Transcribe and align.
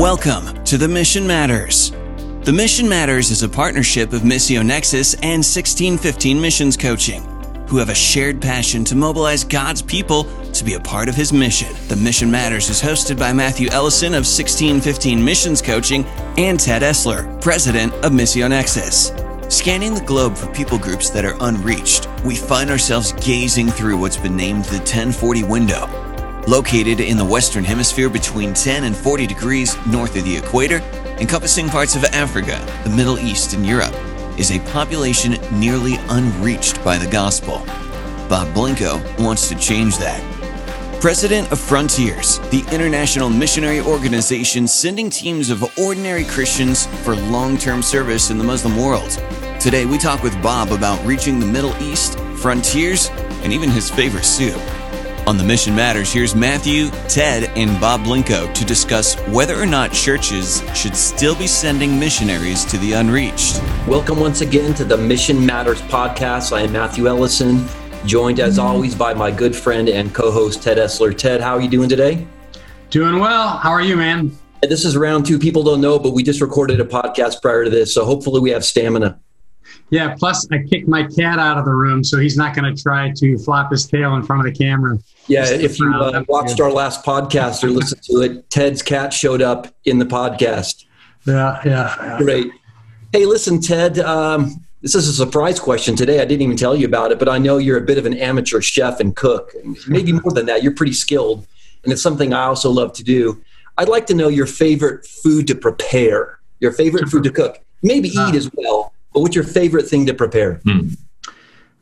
Welcome 0.00 0.64
to 0.64 0.78
The 0.78 0.88
Mission 0.88 1.26
Matters. 1.26 1.90
The 2.44 2.54
Mission 2.54 2.88
Matters 2.88 3.30
is 3.30 3.42
a 3.42 3.48
partnership 3.50 4.14
of 4.14 4.22
Missio 4.22 4.64
Nexus 4.64 5.12
and 5.16 5.44
1615 5.44 6.40
Missions 6.40 6.74
Coaching, 6.74 7.22
who 7.68 7.76
have 7.76 7.90
a 7.90 7.94
shared 7.94 8.40
passion 8.40 8.82
to 8.84 8.96
mobilize 8.96 9.44
God's 9.44 9.82
people 9.82 10.24
to 10.52 10.64
be 10.64 10.72
a 10.72 10.80
part 10.80 11.10
of 11.10 11.14
His 11.14 11.34
mission. 11.34 11.76
The 11.88 11.96
Mission 11.96 12.30
Matters 12.30 12.70
is 12.70 12.80
hosted 12.80 13.18
by 13.18 13.34
Matthew 13.34 13.68
Ellison 13.68 14.14
of 14.14 14.24
1615 14.24 15.22
Missions 15.22 15.60
Coaching 15.60 16.06
and 16.38 16.58
Ted 16.58 16.80
Esler, 16.80 17.38
president 17.42 17.92
of 17.96 18.12
Missio 18.12 18.48
Nexus. 18.48 19.12
Scanning 19.54 19.92
the 19.92 20.04
globe 20.06 20.34
for 20.34 20.50
people 20.54 20.78
groups 20.78 21.10
that 21.10 21.26
are 21.26 21.36
unreached, 21.40 22.08
we 22.24 22.36
find 22.36 22.70
ourselves 22.70 23.12
gazing 23.22 23.68
through 23.68 23.98
what's 23.98 24.16
been 24.16 24.34
named 24.34 24.64
the 24.64 24.78
1040 24.78 25.42
window. 25.42 26.09
Located 26.48 27.00
in 27.00 27.18
the 27.18 27.24
Western 27.24 27.64
Hemisphere 27.64 28.08
between 28.08 28.54
10 28.54 28.84
and 28.84 28.96
40 28.96 29.26
degrees 29.26 29.76
north 29.86 30.16
of 30.16 30.24
the 30.24 30.36
equator, 30.36 30.78
encompassing 31.20 31.68
parts 31.68 31.94
of 31.94 32.04
Africa, 32.04 32.58
the 32.82 32.90
Middle 32.90 33.18
East, 33.18 33.52
and 33.52 33.64
Europe, 33.66 33.94
is 34.38 34.50
a 34.50 34.58
population 34.70 35.36
nearly 35.52 35.96
unreached 36.08 36.82
by 36.82 36.96
the 36.96 37.08
gospel. 37.10 37.58
Bob 38.28 38.48
Blincoe 38.54 39.00
wants 39.22 39.48
to 39.50 39.54
change 39.56 39.98
that. 39.98 40.20
President 40.98 41.50
of 41.52 41.60
Frontiers, 41.60 42.38
the 42.50 42.64
international 42.72 43.28
missionary 43.28 43.80
organization 43.80 44.66
sending 44.66 45.10
teams 45.10 45.50
of 45.50 45.78
ordinary 45.78 46.24
Christians 46.24 46.86
for 47.04 47.14
long 47.16 47.58
term 47.58 47.82
service 47.82 48.30
in 48.30 48.38
the 48.38 48.44
Muslim 48.44 48.78
world. 48.78 49.10
Today, 49.60 49.84
we 49.84 49.98
talk 49.98 50.22
with 50.22 50.42
Bob 50.42 50.72
about 50.72 51.04
reaching 51.04 51.38
the 51.38 51.46
Middle 51.46 51.76
East, 51.82 52.18
frontiers, 52.36 53.10
and 53.42 53.52
even 53.52 53.68
his 53.70 53.90
favorite 53.90 54.24
soup. 54.24 54.60
On 55.30 55.36
The 55.36 55.44
Mission 55.44 55.76
Matters, 55.76 56.12
here's 56.12 56.34
Matthew, 56.34 56.90
Ted, 57.08 57.56
and 57.56 57.80
Bob 57.80 58.00
Blincoe 58.00 58.52
to 58.52 58.64
discuss 58.64 59.14
whether 59.28 59.54
or 59.54 59.64
not 59.64 59.92
churches 59.92 60.60
should 60.74 60.96
still 60.96 61.36
be 61.36 61.46
sending 61.46 62.00
missionaries 62.00 62.64
to 62.64 62.76
the 62.78 62.94
unreached. 62.94 63.62
Welcome 63.86 64.18
once 64.18 64.40
again 64.40 64.74
to 64.74 64.84
the 64.84 64.96
Mission 64.96 65.46
Matters 65.46 65.80
podcast. 65.82 66.52
I 66.52 66.62
am 66.62 66.72
Matthew 66.72 67.06
Ellison, 67.06 67.64
joined 68.06 68.40
as 68.40 68.58
always 68.58 68.96
by 68.96 69.14
my 69.14 69.30
good 69.30 69.54
friend 69.54 69.88
and 69.88 70.12
co 70.12 70.32
host 70.32 70.64
Ted 70.64 70.78
Esler. 70.78 71.16
Ted, 71.16 71.40
how 71.40 71.54
are 71.54 71.60
you 71.60 71.70
doing 71.70 71.88
today? 71.88 72.26
Doing 72.90 73.20
well. 73.20 73.50
How 73.58 73.70
are 73.70 73.82
you, 73.82 73.96
man? 73.96 74.36
This 74.62 74.84
is 74.84 74.96
round 74.96 75.26
two. 75.26 75.38
People 75.38 75.62
don't 75.62 75.80
know, 75.80 75.96
but 76.00 76.10
we 76.10 76.24
just 76.24 76.40
recorded 76.40 76.80
a 76.80 76.84
podcast 76.84 77.40
prior 77.40 77.62
to 77.62 77.70
this. 77.70 77.94
So 77.94 78.04
hopefully 78.04 78.40
we 78.40 78.50
have 78.50 78.64
stamina. 78.64 79.20
Yeah, 79.90 80.14
plus 80.16 80.46
I 80.52 80.58
kicked 80.58 80.86
my 80.86 81.02
cat 81.02 81.38
out 81.38 81.58
of 81.58 81.64
the 81.64 81.74
room, 81.74 82.04
so 82.04 82.18
he's 82.18 82.36
not 82.36 82.54
going 82.54 82.74
to 82.74 82.80
try 82.80 83.10
to 83.10 83.38
flop 83.38 83.72
his 83.72 83.86
tail 83.86 84.14
in 84.14 84.22
front 84.22 84.46
of 84.46 84.52
the 84.52 84.56
camera. 84.56 84.98
Yeah, 85.26 85.48
if 85.48 85.78
you 85.78 85.92
uh, 85.92 86.24
watched 86.28 86.60
our 86.60 86.70
last 86.70 87.04
podcast 87.04 87.64
or 87.64 87.70
listened 87.70 88.02
to 88.04 88.20
it, 88.22 88.50
Ted's 88.50 88.82
cat 88.82 89.12
showed 89.12 89.42
up 89.42 89.74
in 89.84 89.98
the 89.98 90.04
podcast. 90.04 90.84
Yeah, 91.26 91.60
yeah. 91.64 91.94
yeah. 92.00 92.18
Great. 92.18 92.52
Hey, 93.12 93.26
listen, 93.26 93.60
Ted, 93.60 93.98
um, 93.98 94.64
this 94.80 94.94
is 94.94 95.08
a 95.08 95.12
surprise 95.12 95.58
question 95.58 95.96
today. 95.96 96.20
I 96.20 96.24
didn't 96.24 96.42
even 96.42 96.56
tell 96.56 96.76
you 96.76 96.86
about 96.86 97.10
it, 97.10 97.18
but 97.18 97.28
I 97.28 97.38
know 97.38 97.58
you're 97.58 97.78
a 97.78 97.82
bit 97.82 97.98
of 97.98 98.06
an 98.06 98.14
amateur 98.14 98.60
chef 98.60 99.00
and 99.00 99.14
cook. 99.14 99.52
Maybe 99.88 100.12
more 100.12 100.32
than 100.32 100.46
that. 100.46 100.62
You're 100.62 100.74
pretty 100.74 100.92
skilled, 100.92 101.46
and 101.82 101.92
it's 101.92 102.02
something 102.02 102.32
I 102.32 102.44
also 102.44 102.70
love 102.70 102.92
to 102.94 103.04
do. 103.04 103.42
I'd 103.76 103.88
like 103.88 104.06
to 104.06 104.14
know 104.14 104.28
your 104.28 104.46
favorite 104.46 105.04
food 105.06 105.46
to 105.48 105.54
prepare, 105.54 106.38
your 106.60 106.72
favorite 106.72 107.08
food 107.08 107.24
to 107.24 107.30
cook, 107.30 107.60
maybe 107.82 108.08
eat 108.08 108.18
uh, 108.18 108.32
as 108.34 108.50
well. 108.54 108.92
But 109.20 109.24
what's 109.24 109.34
your 109.34 109.44
favorite 109.44 109.86
thing 109.86 110.06
to 110.06 110.14
prepare? 110.14 110.60
Hmm. 110.64 110.88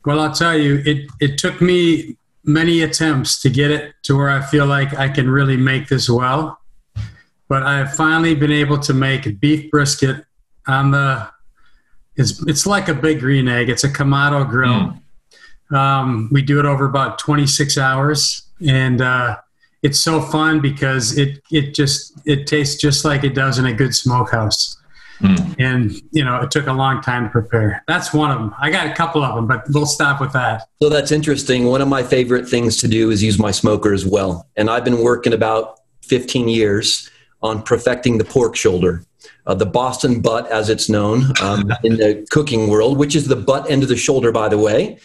Well, 0.05 0.19
I'll 0.19 0.33
tell 0.33 0.57
you, 0.57 0.81
it 0.85 1.09
it 1.21 1.37
took 1.37 1.61
me 1.61 2.17
many 2.43 2.81
attempts 2.81 3.41
to 3.41 3.49
get 3.49 3.71
it 3.71 3.93
to 4.03 4.17
where 4.17 4.29
I 4.29 4.41
feel 4.41 4.65
like 4.65 4.93
I 4.93 5.07
can 5.07 5.29
really 5.29 5.55
make 5.55 5.87
this 5.87 6.09
well. 6.09 6.59
But 7.47 7.63
I've 7.63 7.95
finally 7.95 8.35
been 8.35 8.51
able 8.51 8.77
to 8.79 8.93
make 8.93 9.39
beef 9.39 9.71
brisket 9.71 10.25
on 10.67 10.91
the 10.91 11.29
it's 12.17 12.45
it's 12.45 12.65
like 12.65 12.89
a 12.89 12.93
big 12.93 13.21
green 13.21 13.47
egg. 13.47 13.69
It's 13.69 13.85
a 13.85 13.89
Kamado 13.89 14.49
grill. 14.49 14.99
Mm. 15.71 15.77
Um, 15.77 16.29
we 16.31 16.41
do 16.41 16.59
it 16.59 16.65
over 16.65 16.85
about 16.85 17.19
26 17.19 17.77
hours, 17.77 18.43
and 18.67 19.01
uh, 19.01 19.37
it's 19.81 19.99
so 19.99 20.19
fun 20.19 20.59
because 20.59 21.17
it 21.17 21.41
it 21.51 21.73
just 21.73 22.19
it 22.25 22.47
tastes 22.47 22.81
just 22.81 23.05
like 23.05 23.23
it 23.23 23.33
does 23.33 23.59
in 23.59 23.65
a 23.65 23.73
good 23.73 23.95
smokehouse. 23.95 24.75
Mm. 25.21 25.55
And 25.59 25.91
you 26.11 26.23
know, 26.23 26.41
it 26.41 26.51
took 26.51 26.67
a 26.67 26.73
long 26.73 27.01
time 27.01 27.25
to 27.25 27.29
prepare. 27.29 27.83
That's 27.87 28.13
one 28.13 28.31
of 28.31 28.39
them. 28.39 28.55
I 28.59 28.69
got 28.71 28.87
a 28.87 28.93
couple 28.93 29.23
of 29.23 29.35
them, 29.35 29.47
but 29.47 29.65
we'll 29.69 29.85
stop 29.85 30.21
with 30.21 30.31
that. 30.33 30.67
So 30.81 30.89
that's 30.89 31.11
interesting. 31.11 31.65
One 31.65 31.81
of 31.81 31.87
my 31.87 32.03
favorite 32.03 32.47
things 32.47 32.77
to 32.77 32.87
do 32.87 33.11
is 33.11 33.21
use 33.21 33.37
my 33.37 33.51
smoker 33.51 33.93
as 33.93 34.05
well. 34.05 34.47
And 34.55 34.69
I've 34.69 34.85
been 34.85 35.03
working 35.03 35.33
about 35.33 35.79
15 36.03 36.47
years 36.47 37.09
on 37.41 37.61
perfecting 37.61 38.17
the 38.17 38.23
pork 38.23 38.55
shoulder. 38.55 39.03
Uh, 39.45 39.55
the 39.55 39.65
Boston 39.65 40.21
butt, 40.21 40.49
as 40.51 40.69
it's 40.69 40.89
known 40.89 41.25
um, 41.41 41.71
in 41.83 41.97
the 41.97 42.25
cooking 42.29 42.69
world, 42.69 42.97
which 42.97 43.15
is 43.15 43.27
the 43.27 43.35
butt 43.35 43.69
end 43.69 43.83
of 43.83 43.89
the 43.89 43.97
shoulder, 43.97 44.31
by 44.31 44.47
the 44.47 44.57
way. 44.57 44.97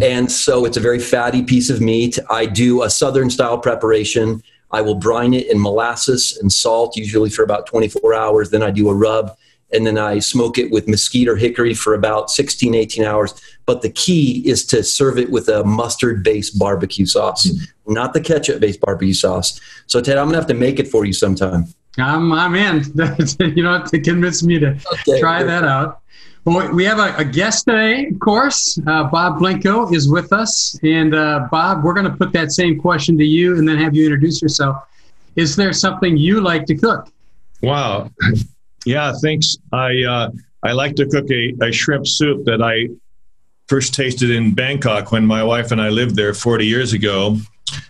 And 0.00 0.30
so 0.30 0.64
it's 0.64 0.76
a 0.76 0.80
very 0.80 0.98
fatty 0.98 1.42
piece 1.42 1.70
of 1.70 1.80
meat. 1.80 2.18
I 2.28 2.46
do 2.46 2.82
a 2.82 2.90
southern 2.90 3.30
style 3.30 3.58
preparation. 3.58 4.42
I 4.70 4.82
will 4.82 4.96
brine 4.96 5.32
it 5.32 5.50
in 5.50 5.60
molasses 5.60 6.36
and 6.36 6.52
salt, 6.52 6.96
usually 6.96 7.30
for 7.30 7.42
about 7.42 7.66
24 7.66 8.12
hours. 8.12 8.50
Then 8.50 8.62
I 8.62 8.70
do 8.70 8.90
a 8.90 8.94
rub 8.94 9.36
and 9.72 9.86
then 9.86 9.98
I 9.98 10.20
smoke 10.20 10.58
it 10.58 10.70
with 10.70 10.86
mesquite 10.86 11.28
or 11.28 11.36
hickory 11.36 11.74
for 11.74 11.94
about 11.94 12.30
16, 12.30 12.74
18 12.74 13.04
hours. 13.04 13.34
But 13.66 13.82
the 13.82 13.90
key 13.90 14.48
is 14.48 14.64
to 14.66 14.84
serve 14.84 15.18
it 15.18 15.30
with 15.30 15.48
a 15.48 15.64
mustard 15.64 16.22
based 16.22 16.58
barbecue 16.58 17.06
sauce, 17.06 17.46
mm-hmm. 17.46 17.92
not 17.92 18.14
the 18.14 18.20
ketchup 18.20 18.60
based 18.60 18.80
barbecue 18.80 19.14
sauce. 19.14 19.60
So, 19.86 20.00
Ted, 20.00 20.18
I'm 20.18 20.26
going 20.26 20.34
to 20.34 20.38
have 20.38 20.48
to 20.48 20.54
make 20.54 20.78
it 20.78 20.88
for 20.88 21.04
you 21.04 21.12
sometime. 21.12 21.66
I'm, 21.98 22.32
I'm 22.32 22.54
in. 22.54 22.84
you 23.56 23.62
know, 23.62 23.82
to 23.82 24.00
convince 24.00 24.42
me 24.42 24.58
to 24.60 24.78
okay. 24.92 25.20
try 25.20 25.42
that 25.42 25.64
out. 25.64 26.00
Well, 26.44 26.72
we 26.72 26.84
have 26.84 27.00
a, 27.00 27.16
a 27.16 27.24
guest 27.24 27.64
today, 27.64 28.06
of 28.06 28.20
course. 28.20 28.78
Uh, 28.86 29.04
Bob 29.04 29.40
Blincoe 29.40 29.92
is 29.92 30.08
with 30.08 30.32
us. 30.32 30.78
And 30.84 31.12
uh, 31.12 31.48
Bob, 31.50 31.82
we're 31.82 31.94
going 31.94 32.08
to 32.08 32.16
put 32.16 32.32
that 32.34 32.52
same 32.52 32.78
question 32.78 33.18
to 33.18 33.24
you 33.24 33.58
and 33.58 33.68
then 33.68 33.78
have 33.78 33.96
you 33.96 34.04
introduce 34.04 34.40
yourself. 34.40 34.76
Is 35.34 35.56
there 35.56 35.72
something 35.72 36.16
you 36.16 36.40
like 36.40 36.64
to 36.66 36.76
cook? 36.76 37.08
Wow. 37.62 38.10
Yeah, 38.86 39.12
thanks. 39.20 39.58
I 39.72 40.04
uh, 40.04 40.30
I 40.62 40.72
like 40.72 40.94
to 40.96 41.06
cook 41.06 41.28
a, 41.30 41.52
a 41.60 41.72
shrimp 41.72 42.06
soup 42.06 42.44
that 42.44 42.62
I 42.62 42.88
first 43.66 43.94
tasted 43.94 44.30
in 44.30 44.54
Bangkok 44.54 45.10
when 45.10 45.26
my 45.26 45.42
wife 45.42 45.72
and 45.72 45.82
I 45.82 45.88
lived 45.88 46.14
there 46.14 46.32
40 46.32 46.64
years 46.64 46.92
ago. 46.92 47.36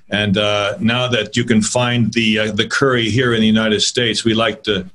And 0.09 0.39
uh, 0.39 0.79
now 0.81 1.07
that 1.09 1.37
you 1.37 1.45
can 1.45 1.61
find 1.61 2.13
the 2.15 2.39
uh, 2.39 2.53
the 2.53 2.67
curry 2.67 3.11
here 3.11 3.35
in 3.35 3.41
the 3.41 3.47
United 3.47 3.81
States, 3.81 4.25
we 4.25 4.33
like 4.33 4.63
to 4.65 4.89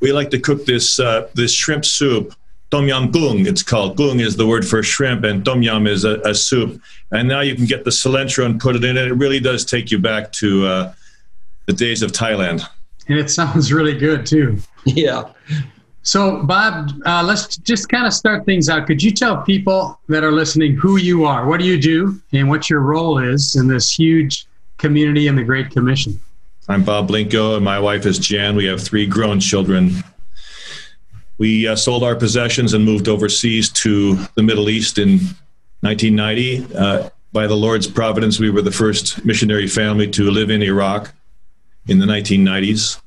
we 0.00 0.12
like 0.12 0.30
to 0.30 0.38
cook 0.38 0.66
this 0.66 1.00
uh, 1.00 1.28
this 1.34 1.54
shrimp 1.54 1.86
soup. 1.86 2.34
Tom 2.70 2.86
yam 2.86 3.10
goong, 3.10 3.46
it's 3.46 3.62
called. 3.62 3.96
Goong 3.96 4.20
is 4.20 4.36
the 4.36 4.46
word 4.46 4.68
for 4.68 4.82
shrimp, 4.82 5.24
and 5.24 5.42
tom 5.42 5.62
yam 5.62 5.86
is 5.86 6.04
a, 6.04 6.20
a, 6.20 6.34
soup. 6.34 6.78
And 7.10 7.26
now 7.26 7.40
you 7.40 7.54
can 7.54 7.64
get 7.64 7.84
the 7.84 7.90
cilantro 7.90 8.44
and 8.44 8.60
put 8.60 8.76
it 8.76 8.84
in, 8.84 8.98
and 8.98 9.10
it 9.10 9.14
really 9.14 9.40
does 9.40 9.64
take 9.64 9.90
you 9.90 9.98
back 9.98 10.30
to 10.32 10.66
uh, 10.66 10.92
the 11.64 11.72
days 11.72 12.02
of 12.02 12.12
Thailand. 12.12 12.68
And 13.08 13.18
it 13.18 13.30
sounds 13.30 13.72
really 13.72 13.96
good 13.96 14.26
too. 14.26 14.58
Yeah. 14.84 15.32
So, 16.02 16.42
Bob, 16.44 16.90
uh, 17.04 17.22
let's 17.22 17.58
just 17.58 17.88
kind 17.90 18.06
of 18.06 18.14
start 18.14 18.46
things 18.46 18.70
out. 18.70 18.86
Could 18.86 19.02
you 19.02 19.10
tell 19.10 19.42
people 19.42 20.00
that 20.08 20.24
are 20.24 20.32
listening 20.32 20.74
who 20.74 20.96
you 20.96 21.26
are? 21.26 21.46
What 21.46 21.60
do 21.60 21.66
you 21.66 21.78
do, 21.78 22.18
and 22.32 22.48
what 22.48 22.70
your 22.70 22.80
role 22.80 23.18
is 23.18 23.56
in 23.56 23.68
this 23.68 23.92
huge 23.92 24.46
community 24.78 25.26
in 25.26 25.36
the 25.36 25.44
Great 25.44 25.70
Commission? 25.70 26.18
I'm 26.66 26.82
Bob 26.82 27.08
Blincoe, 27.08 27.56
and 27.56 27.64
my 27.64 27.78
wife 27.78 28.06
is 28.06 28.18
Jan. 28.18 28.56
We 28.56 28.64
have 28.66 28.80
three 28.80 29.06
grown 29.06 29.40
children. 29.40 29.96
We 31.36 31.68
uh, 31.68 31.76
sold 31.76 32.02
our 32.02 32.16
possessions 32.16 32.72
and 32.72 32.84
moved 32.84 33.08
overseas 33.08 33.70
to 33.72 34.16
the 34.34 34.42
Middle 34.42 34.70
East 34.70 34.96
in 34.96 35.18
1990. 35.80 36.74
Uh, 36.74 37.10
by 37.32 37.46
the 37.46 37.56
Lord's 37.56 37.86
providence, 37.86 38.38
we 38.38 38.48
were 38.48 38.62
the 38.62 38.72
first 38.72 39.24
missionary 39.26 39.66
family 39.66 40.10
to 40.12 40.30
live 40.30 40.48
in 40.48 40.62
Iraq 40.62 41.12
in 41.88 41.98
the 41.98 42.06
1990s. 42.06 43.00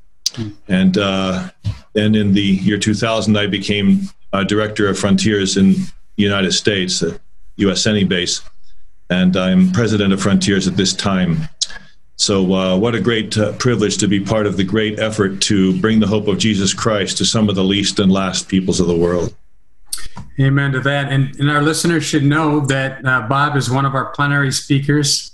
And 0.67 0.97
uh, 0.97 1.49
then 1.93 2.15
in 2.15 2.33
the 2.33 2.41
year 2.41 2.77
2000, 2.77 3.37
I 3.37 3.47
became 3.47 4.09
director 4.45 4.87
of 4.87 4.97
Frontiers 4.97 5.57
in 5.57 5.73
the 5.73 6.23
United 6.23 6.53
States, 6.53 7.01
a 7.01 7.19
U.S. 7.57 7.81
Senate 7.81 8.07
base. 8.07 8.41
And 9.09 9.35
I'm 9.35 9.71
president 9.71 10.13
of 10.13 10.21
Frontiers 10.21 10.67
at 10.67 10.77
this 10.77 10.93
time. 10.93 11.49
So, 12.15 12.53
uh, 12.53 12.77
what 12.77 12.93
a 12.93 13.01
great 13.01 13.35
uh, 13.37 13.53
privilege 13.53 13.97
to 13.97 14.07
be 14.07 14.19
part 14.19 14.45
of 14.45 14.55
the 14.55 14.63
great 14.63 14.99
effort 14.99 15.41
to 15.41 15.77
bring 15.79 15.99
the 15.99 16.07
hope 16.07 16.27
of 16.27 16.37
Jesus 16.37 16.73
Christ 16.73 17.17
to 17.17 17.25
some 17.25 17.49
of 17.49 17.55
the 17.55 17.63
least 17.63 17.99
and 17.99 18.11
last 18.11 18.47
peoples 18.47 18.79
of 18.79 18.87
the 18.87 18.95
world. 18.95 19.33
Amen 20.39 20.71
to 20.71 20.79
that. 20.81 21.11
And, 21.11 21.35
and 21.39 21.49
our 21.49 21.61
listeners 21.61 22.03
should 22.03 22.23
know 22.23 22.59
that 22.67 23.05
uh, 23.05 23.27
Bob 23.27 23.57
is 23.57 23.69
one 23.69 23.85
of 23.85 23.95
our 23.95 24.05
plenary 24.11 24.51
speakers 24.51 25.30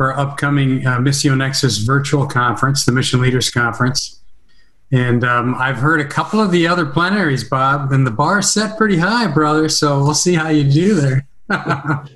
for 0.00 0.14
our 0.14 0.18
upcoming 0.18 0.86
uh, 0.86 0.96
Missio 0.96 1.36
Nexus 1.36 1.76
virtual 1.76 2.26
conference, 2.26 2.86
the 2.86 2.92
Mission 2.92 3.20
Leaders 3.20 3.50
Conference. 3.50 4.22
And 4.90 5.22
um, 5.24 5.54
I've 5.56 5.76
heard 5.76 6.00
a 6.00 6.06
couple 6.06 6.40
of 6.40 6.50
the 6.50 6.66
other 6.66 6.86
plenaries, 6.86 7.44
Bob, 7.44 7.92
and 7.92 8.06
the 8.06 8.10
bar 8.10 8.40
set 8.40 8.78
pretty 8.78 8.96
high, 8.96 9.26
brother. 9.26 9.68
So 9.68 10.02
we'll 10.02 10.14
see 10.14 10.32
how 10.32 10.48
you 10.48 10.64
do 10.64 10.94
there. 10.94 11.28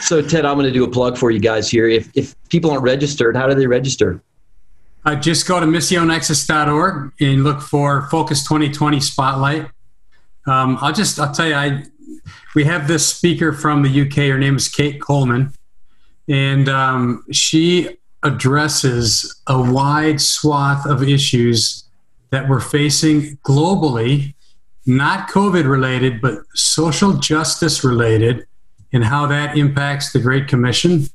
so, 0.00 0.20
Ted, 0.20 0.44
I'm 0.44 0.56
going 0.56 0.66
to 0.66 0.72
do 0.72 0.82
a 0.82 0.90
plug 0.90 1.16
for 1.16 1.30
you 1.30 1.38
guys 1.38 1.70
here. 1.70 1.86
If, 1.86 2.10
if 2.16 2.34
people 2.48 2.72
aren't 2.72 2.82
registered, 2.82 3.36
how 3.36 3.46
do 3.46 3.54
they 3.54 3.68
register? 3.68 4.20
Uh, 5.04 5.14
just 5.14 5.46
go 5.46 5.60
to 5.60 5.66
missionexus.org 5.66 7.12
and 7.20 7.44
look 7.44 7.60
for 7.60 8.08
Focus 8.08 8.42
2020 8.42 8.98
Spotlight. 8.98 9.68
Um, 10.48 10.78
I'll 10.80 10.92
just 10.92 11.20
I'll 11.20 11.32
tell 11.32 11.46
you, 11.46 11.54
I 11.54 11.84
we 12.56 12.64
have 12.64 12.88
this 12.88 13.06
speaker 13.06 13.52
from 13.52 13.82
the 13.82 14.00
UK. 14.00 14.16
Her 14.16 14.38
name 14.38 14.56
is 14.56 14.68
Kate 14.68 15.00
Coleman, 15.00 15.52
and 16.28 16.68
um, 16.68 17.24
she 17.32 17.98
addresses 18.22 19.40
a 19.46 19.60
wide 19.60 20.20
swath 20.20 20.86
of 20.86 21.02
issues 21.02 21.84
that 22.30 22.48
we're 22.48 22.60
facing 22.60 23.36
globally, 23.38 24.34
not 24.86 25.28
COVID 25.28 25.68
related, 25.68 26.20
but 26.20 26.38
social 26.54 27.14
justice 27.14 27.82
related, 27.82 28.46
and 28.92 29.04
how 29.04 29.26
that 29.26 29.56
impacts 29.56 30.12
the 30.12 30.18
Great 30.18 30.48
Commission. 30.48 31.06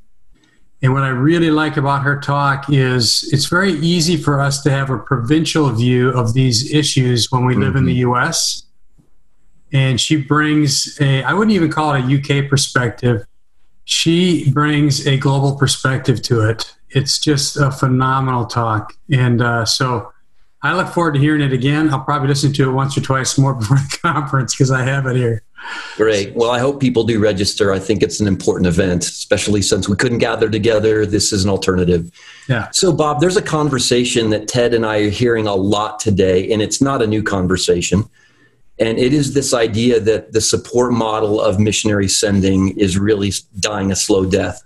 And 0.82 0.94
what 0.94 1.04
I 1.04 1.10
really 1.10 1.52
like 1.52 1.78
about 1.78 2.04
her 2.04 2.20
talk 2.20 2.66
is 2.70 3.28
it's 3.32 3.46
very 3.46 3.74
easy 3.74 4.18
for 4.18 4.40
us 4.40 4.62
to 4.64 4.70
have 4.70 4.90
a 4.90 4.98
provincial 4.98 5.70
view 5.72 6.10
of 6.10 6.34
these 6.34 6.74
issues 6.74 7.32
when 7.32 7.46
we 7.46 7.54
mm-hmm. 7.54 7.64
live 7.64 7.76
in 7.76 7.86
the 7.86 8.02
mm-hmm. 8.02 8.12
US. 8.12 8.64
And 9.74 10.00
she 10.00 10.16
brings 10.16 11.00
a, 11.02 11.24
I 11.24 11.34
wouldn't 11.34 11.56
even 11.56 11.72
call 11.72 11.94
it 11.96 12.06
a 12.06 12.44
UK 12.44 12.50
perspective. 12.50 13.26
She 13.86 14.52
brings 14.52 15.06
a 15.08 15.18
global 15.18 15.56
perspective 15.56 16.22
to 16.24 16.42
it. 16.50 16.76
It's 16.90 17.20
just 17.20 17.58
a 17.58 17.72
phenomenal 17.72 18.46
talk. 18.46 18.94
And 19.12 19.42
uh, 19.42 19.66
so 19.66 20.12
I 20.62 20.76
look 20.76 20.88
forward 20.88 21.14
to 21.14 21.20
hearing 21.20 21.42
it 21.42 21.54
again. 21.54 21.94
I'll 21.94 22.04
probably 22.04 22.28
listen 22.28 22.52
to 22.54 22.70
it 22.70 22.74
once 22.74 22.98
or 22.98 23.02
twice 23.02 23.38
more 23.38 23.54
before 23.60 23.78
the 23.78 23.98
conference 24.02 24.56
because 24.56 24.72
I 24.72 24.84
have 24.84 25.06
it 25.06 25.16
here. 25.16 25.44
Great. 25.96 26.36
Well, 26.36 26.52
I 26.52 26.60
hope 26.60 26.80
people 26.80 27.04
do 27.04 27.20
register. 27.20 27.72
I 27.72 27.80
think 27.80 28.04
it's 28.04 28.20
an 28.20 28.28
important 28.28 28.68
event, 28.68 29.04
especially 29.04 29.62
since 29.62 29.88
we 29.88 29.96
couldn't 29.96 30.20
gather 30.20 30.50
together. 30.50 31.06
This 31.06 31.32
is 31.32 31.44
an 31.44 31.50
alternative. 31.50 32.12
Yeah. 32.48 32.70
So, 32.72 32.92
Bob, 32.92 33.20
there's 33.20 33.38
a 33.38 33.42
conversation 33.42 34.30
that 34.32 34.48
Ted 34.48 34.74
and 34.74 34.86
I 34.86 35.00
are 35.00 35.10
hearing 35.10 35.48
a 35.48 35.56
lot 35.56 36.00
today, 36.00 36.52
and 36.52 36.62
it's 36.62 36.82
not 36.82 37.02
a 37.02 37.08
new 37.08 37.24
conversation. 37.24 38.04
And 38.78 38.98
it 38.98 39.14
is 39.14 39.34
this 39.34 39.54
idea 39.54 40.00
that 40.02 40.34
the 40.34 40.42
support 40.42 40.92
model 40.92 41.40
of 41.40 41.60
missionary 41.60 42.10
sending 42.10 42.78
is 42.78 42.98
really 42.98 43.32
dying 43.60 43.92
a 43.92 43.96
slow 43.96 44.26
death. 44.26 44.64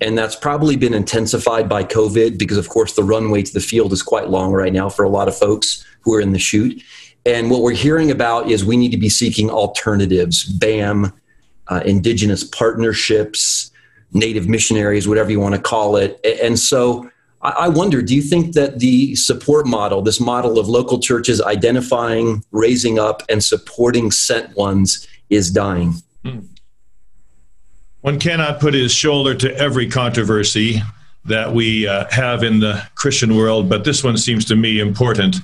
And 0.00 0.16
that's 0.16 0.36
probably 0.36 0.76
been 0.76 0.94
intensified 0.94 1.68
by 1.68 1.84
COVID 1.84 2.38
because, 2.38 2.56
of 2.56 2.68
course, 2.68 2.94
the 2.94 3.02
runway 3.02 3.42
to 3.42 3.52
the 3.52 3.60
field 3.60 3.92
is 3.92 4.02
quite 4.02 4.30
long 4.30 4.52
right 4.52 4.72
now 4.72 4.88
for 4.88 5.04
a 5.04 5.08
lot 5.08 5.28
of 5.28 5.36
folks 5.36 5.84
who 6.00 6.14
are 6.14 6.20
in 6.20 6.32
the 6.32 6.38
chute. 6.38 6.82
And 7.26 7.50
what 7.50 7.62
we're 7.62 7.72
hearing 7.72 8.10
about 8.10 8.48
is 8.50 8.64
we 8.64 8.76
need 8.76 8.90
to 8.92 8.96
be 8.96 9.08
seeking 9.08 9.50
alternatives, 9.50 10.44
BAM, 10.44 11.12
uh, 11.68 11.82
indigenous 11.84 12.44
partnerships, 12.44 13.70
native 14.12 14.48
missionaries, 14.48 15.08
whatever 15.08 15.30
you 15.30 15.40
want 15.40 15.54
to 15.54 15.60
call 15.60 15.96
it. 15.96 16.20
And 16.42 16.58
so 16.58 17.10
I 17.42 17.68
wonder 17.68 18.02
do 18.02 18.14
you 18.14 18.22
think 18.22 18.54
that 18.54 18.78
the 18.78 19.16
support 19.16 19.66
model, 19.66 20.00
this 20.00 20.20
model 20.20 20.60
of 20.60 20.68
local 20.68 21.00
churches 21.00 21.42
identifying, 21.42 22.44
raising 22.52 23.00
up, 23.00 23.22
and 23.28 23.42
supporting 23.42 24.12
sent 24.12 24.56
ones, 24.56 25.08
is 25.28 25.50
dying? 25.50 25.94
Hmm. 26.24 26.40
One 28.02 28.18
cannot 28.20 28.60
put 28.60 28.74
his 28.74 28.92
shoulder 28.92 29.34
to 29.34 29.56
every 29.56 29.88
controversy 29.88 30.82
that 31.24 31.52
we 31.52 31.86
uh, 31.86 32.06
have 32.10 32.42
in 32.42 32.60
the 32.60 32.84
Christian 32.94 33.36
world, 33.36 33.68
but 33.68 33.84
this 33.84 34.02
one 34.02 34.16
seems 34.16 34.44
to 34.46 34.56
me 34.56 34.80
important 34.80 35.36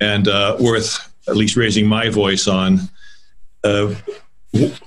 and 0.00 0.28
uh, 0.28 0.56
worth 0.60 1.12
at 1.28 1.36
least 1.36 1.56
raising 1.56 1.86
my 1.86 2.08
voice 2.08 2.48
on. 2.48 2.80
Uh, 3.64 3.94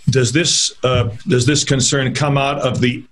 does 0.10 0.32
this 0.32 0.74
uh, 0.84 1.10
does 1.28 1.46
this 1.46 1.64
concern 1.64 2.14
come 2.14 2.38
out 2.38 2.60
of 2.60 2.82
the 2.82 3.04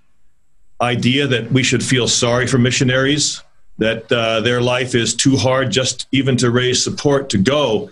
idea 0.80 1.26
that 1.26 1.50
we 1.52 1.62
should 1.62 1.84
feel 1.84 2.08
sorry 2.08 2.46
for 2.46 2.58
missionaries, 2.58 3.42
that 3.78 4.10
uh, 4.12 4.40
their 4.40 4.60
life 4.60 4.94
is 4.94 5.14
too 5.14 5.36
hard 5.36 5.70
just 5.70 6.06
even 6.12 6.36
to 6.38 6.50
raise 6.50 6.82
support 6.82 7.30
to 7.30 7.38
go? 7.38 7.90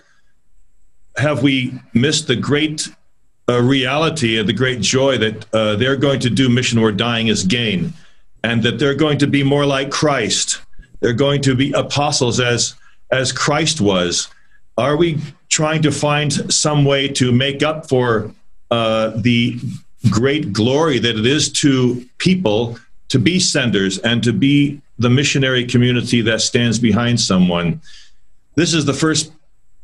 Have 1.17 1.43
we 1.43 1.73
missed 1.93 2.27
the 2.27 2.35
great 2.35 2.87
uh, 3.47 3.61
reality 3.61 4.39
and 4.39 4.47
the 4.47 4.53
great 4.53 4.81
joy 4.81 5.17
that 5.17 5.53
uh, 5.53 5.75
they're 5.75 5.95
going 5.95 6.19
to 6.21 6.29
do 6.29 6.49
mission 6.49 6.81
where 6.81 6.91
dying 6.91 7.27
is 7.27 7.43
gain, 7.43 7.93
and 8.43 8.63
that 8.63 8.79
they're 8.79 8.95
going 8.95 9.17
to 9.19 9.27
be 9.27 9.43
more 9.43 9.65
like 9.65 9.91
Christ? 9.91 10.61
They're 11.01 11.13
going 11.13 11.41
to 11.43 11.55
be 11.55 11.71
apostles 11.71 12.39
as 12.39 12.75
as 13.11 13.31
Christ 13.31 13.81
was 13.81 14.29
are 14.79 14.95
we 14.95 15.19
trying 15.49 15.81
to 15.81 15.91
find 15.91 16.31
some 16.51 16.85
way 16.85 17.09
to 17.09 17.33
make 17.33 17.61
up 17.61 17.89
for 17.89 18.33
uh, 18.71 19.11
the 19.15 19.59
great 20.09 20.53
glory 20.53 20.99
that 20.99 21.17
it 21.17 21.25
is 21.25 21.51
to 21.51 22.05
people 22.17 22.77
to 23.09 23.19
be 23.19 23.39
senders 23.39 23.97
and 23.99 24.23
to 24.23 24.31
be 24.31 24.81
the 24.97 25.09
missionary 25.09 25.65
community 25.65 26.21
that 26.21 26.41
stands 26.41 26.79
behind 26.79 27.19
someone? 27.19 27.81
This 28.55 28.73
is 28.73 28.85
the 28.85 28.93
first 28.93 29.31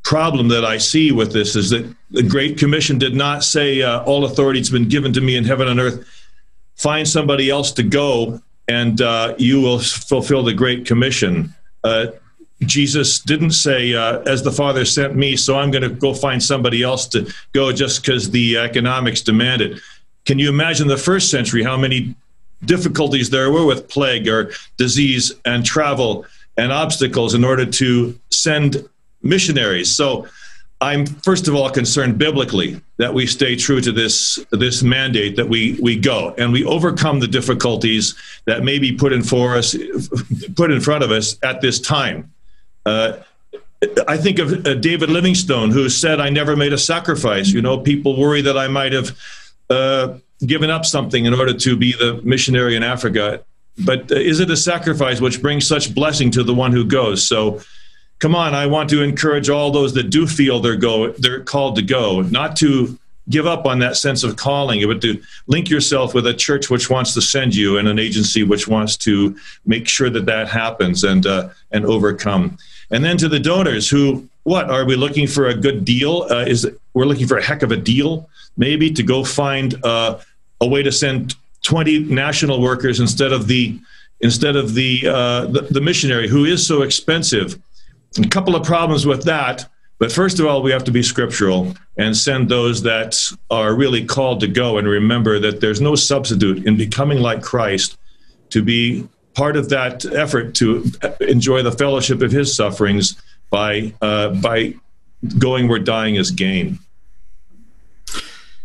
problem 0.03 0.47
that 0.49 0.63
I 0.63 0.77
see 0.77 1.11
with 1.11 1.33
this 1.33 1.55
is 1.55 1.71
that 1.71 1.93
the 2.11 2.23
Great 2.23 2.57
Commission 2.57 2.97
did 2.97 3.15
not 3.15 3.43
say 3.43 3.81
uh, 3.81 4.03
all 4.03 4.23
authority 4.23 4.59
has 4.59 4.69
been 4.69 4.87
given 4.87 5.11
to 5.13 5.21
me 5.21 5.35
in 5.35 5.43
heaven 5.43 5.67
and 5.67 5.79
earth. 5.79 6.07
Find 6.75 7.07
somebody 7.07 7.49
else 7.49 7.71
to 7.73 7.83
go, 7.83 8.39
and 8.67 9.01
uh, 9.01 9.33
you 9.37 9.61
will 9.61 9.79
fulfill 9.79 10.43
the 10.43 10.53
Great 10.53 10.85
Commission. 10.85 11.53
Uh, 11.83 12.07
Jesus 12.61 13.19
didn't 13.19 13.51
say, 13.51 13.93
uh, 13.93 14.19
as 14.21 14.43
the 14.43 14.51
Father 14.51 14.85
sent 14.85 15.15
me, 15.15 15.35
so 15.35 15.57
I'm 15.57 15.71
going 15.71 15.81
to 15.81 15.89
go 15.89 16.13
find 16.13 16.41
somebody 16.41 16.83
else 16.83 17.07
to 17.09 17.31
go 17.53 17.71
just 17.71 18.01
because 18.01 18.29
the 18.31 18.57
economics 18.57 19.21
demand 19.21 19.61
it. 19.61 19.79
Can 20.25 20.39
you 20.39 20.49
imagine 20.49 20.87
the 20.87 20.97
first 20.97 21.29
century 21.29 21.63
how 21.63 21.77
many 21.77 22.15
difficulties 22.63 23.29
there 23.29 23.51
were 23.51 23.65
with 23.65 23.87
plague 23.87 24.27
or 24.27 24.51
disease 24.77 25.31
and 25.45 25.65
travel 25.65 26.25
and 26.57 26.71
obstacles 26.71 27.33
in 27.33 27.43
order 27.43 27.65
to 27.65 28.19
send 28.31 28.87
missionaries? 29.21 29.95
So 29.95 30.27
I'm 30.81 31.05
first 31.05 31.47
of 31.47 31.55
all 31.55 31.69
concerned 31.69 32.17
biblically 32.17 32.81
that 32.97 33.13
we 33.13 33.27
stay 33.27 33.55
true 33.55 33.79
to 33.81 33.91
this 33.91 34.43
this 34.51 34.83
mandate 34.83 35.35
that 35.37 35.47
we 35.47 35.79
we 35.81 35.97
go 35.97 36.35
and 36.37 36.51
we 36.51 36.65
overcome 36.65 37.19
the 37.19 37.27
difficulties 37.27 38.15
that 38.45 38.63
may 38.63 38.77
be 38.77 38.91
put 38.91 39.13
in 39.13 39.23
for 39.23 39.55
us 39.55 39.75
put 40.55 40.71
in 40.71 40.81
front 40.81 41.03
of 41.03 41.11
us 41.11 41.37
at 41.43 41.61
this 41.61 41.79
time. 41.79 42.33
Uh, 42.85 43.17
I 44.07 44.17
think 44.17 44.39
of 44.39 44.65
uh, 44.65 44.73
David 44.75 45.09
Livingstone, 45.09 45.71
who 45.71 45.89
said, 45.89 46.19
I 46.19 46.29
never 46.29 46.55
made 46.55 46.73
a 46.73 46.77
sacrifice. 46.77 47.49
You 47.49 47.61
know, 47.61 47.77
people 47.77 48.17
worry 48.17 48.41
that 48.41 48.57
I 48.57 48.67
might 48.67 48.93
have 48.93 49.17
uh, 49.69 50.17
given 50.45 50.69
up 50.69 50.85
something 50.85 51.25
in 51.25 51.33
order 51.33 51.53
to 51.53 51.75
be 51.75 51.93
the 51.93 52.21
missionary 52.23 52.75
in 52.75 52.83
Africa. 52.83 53.43
But 53.83 54.11
uh, 54.11 54.15
is 54.15 54.39
it 54.39 54.49
a 54.49 54.57
sacrifice 54.57 55.19
which 55.19 55.41
brings 55.41 55.67
such 55.67 55.93
blessing 55.93 56.31
to 56.31 56.43
the 56.43 56.53
one 56.53 56.71
who 56.71 56.85
goes? 56.85 57.27
So, 57.27 57.61
come 58.19 58.35
on, 58.35 58.53
I 58.53 58.67
want 58.67 58.89
to 58.91 59.01
encourage 59.01 59.49
all 59.49 59.71
those 59.71 59.93
that 59.95 60.09
do 60.09 60.27
feel 60.27 60.59
they're 60.59 60.75
go 60.75 61.11
they're 61.11 61.43
called 61.43 61.75
to 61.77 61.81
go, 61.81 62.21
not 62.21 62.55
to 62.57 62.97
give 63.29 63.47
up 63.47 63.65
on 63.65 63.79
that 63.79 63.97
sense 63.97 64.23
of 64.23 64.35
calling, 64.35 64.85
but 64.87 65.01
to 65.01 65.21
link 65.47 65.69
yourself 65.69 66.13
with 66.13 66.27
a 66.27 66.33
church 66.33 66.69
which 66.69 66.89
wants 66.89 67.13
to 67.15 67.21
send 67.21 67.55
you 67.55 67.77
and 67.77 67.87
an 67.87 67.97
agency 67.97 68.43
which 68.43 68.67
wants 68.67 68.95
to 68.97 69.35
make 69.65 69.87
sure 69.87 70.09
that 70.09 70.27
that 70.27 70.47
happens 70.47 71.03
and 71.03 71.25
uh, 71.25 71.49
and 71.71 71.85
overcome. 71.85 72.57
And 72.91 73.03
then 73.03 73.17
to 73.17 73.27
the 73.27 73.39
donors 73.39 73.89
who, 73.89 74.29
what 74.43 74.69
are 74.69 74.85
we 74.85 74.95
looking 74.95 75.27
for 75.27 75.47
a 75.47 75.55
good 75.55 75.85
deal? 75.85 76.27
Uh, 76.29 76.45
is 76.45 76.69
we're 76.95 77.05
looking 77.05 77.27
for 77.27 77.37
a 77.37 77.43
heck 77.43 77.61
of 77.61 77.71
a 77.71 77.77
deal, 77.77 78.27
maybe 78.57 78.89
to 78.89 79.03
go 79.03 79.23
find 79.23 79.75
uh, 79.85 80.17
a 80.61 80.67
way 80.67 80.81
to 80.81 80.91
send 80.91 81.35
20 81.61 81.99
national 82.05 82.61
workers 82.61 82.99
instead 82.99 83.31
of 83.31 83.47
the 83.47 83.79
instead 84.21 84.55
of 84.55 84.73
the, 84.73 85.05
uh, 85.05 85.45
the, 85.47 85.61
the 85.69 85.81
missionary 85.81 86.27
who 86.27 86.45
is 86.45 86.65
so 86.65 86.81
expensive. 86.81 87.61
A 88.17 88.27
couple 88.29 88.55
of 88.55 88.65
problems 88.65 89.05
with 89.05 89.23
that. 89.25 89.69
But 89.99 90.11
first 90.11 90.39
of 90.39 90.45
all, 90.45 90.61
we 90.61 90.71
have 90.71 90.85
to 90.85 90.91
be 90.91 91.03
scriptural 91.03 91.73
and 91.97 92.15
send 92.15 92.49
those 92.49 92.81
that 92.83 93.19
are 93.51 93.75
really 93.75 94.05
called 94.05 94.39
to 94.39 94.47
go 94.47 94.77
and 94.77 94.87
remember 94.87 95.37
that 95.39 95.59
there's 95.59 95.81
no 95.81 95.95
substitute 95.95 96.65
in 96.65 96.77
becoming 96.77 97.19
like 97.19 97.41
Christ 97.41 97.97
to 98.49 98.63
be 98.63 99.07
part 99.35 99.57
of 99.57 99.69
that 99.69 100.05
effort 100.05 100.55
to 100.55 100.89
enjoy 101.19 101.61
the 101.61 101.71
fellowship 101.71 102.21
of 102.21 102.31
his 102.31 102.55
sufferings 102.55 103.21
by 103.49 103.93
uh, 104.01 104.29
by 104.29 104.73
going 105.37 105.67
where 105.67 105.79
dying 105.79 106.15
is 106.15 106.31
gain. 106.31 106.79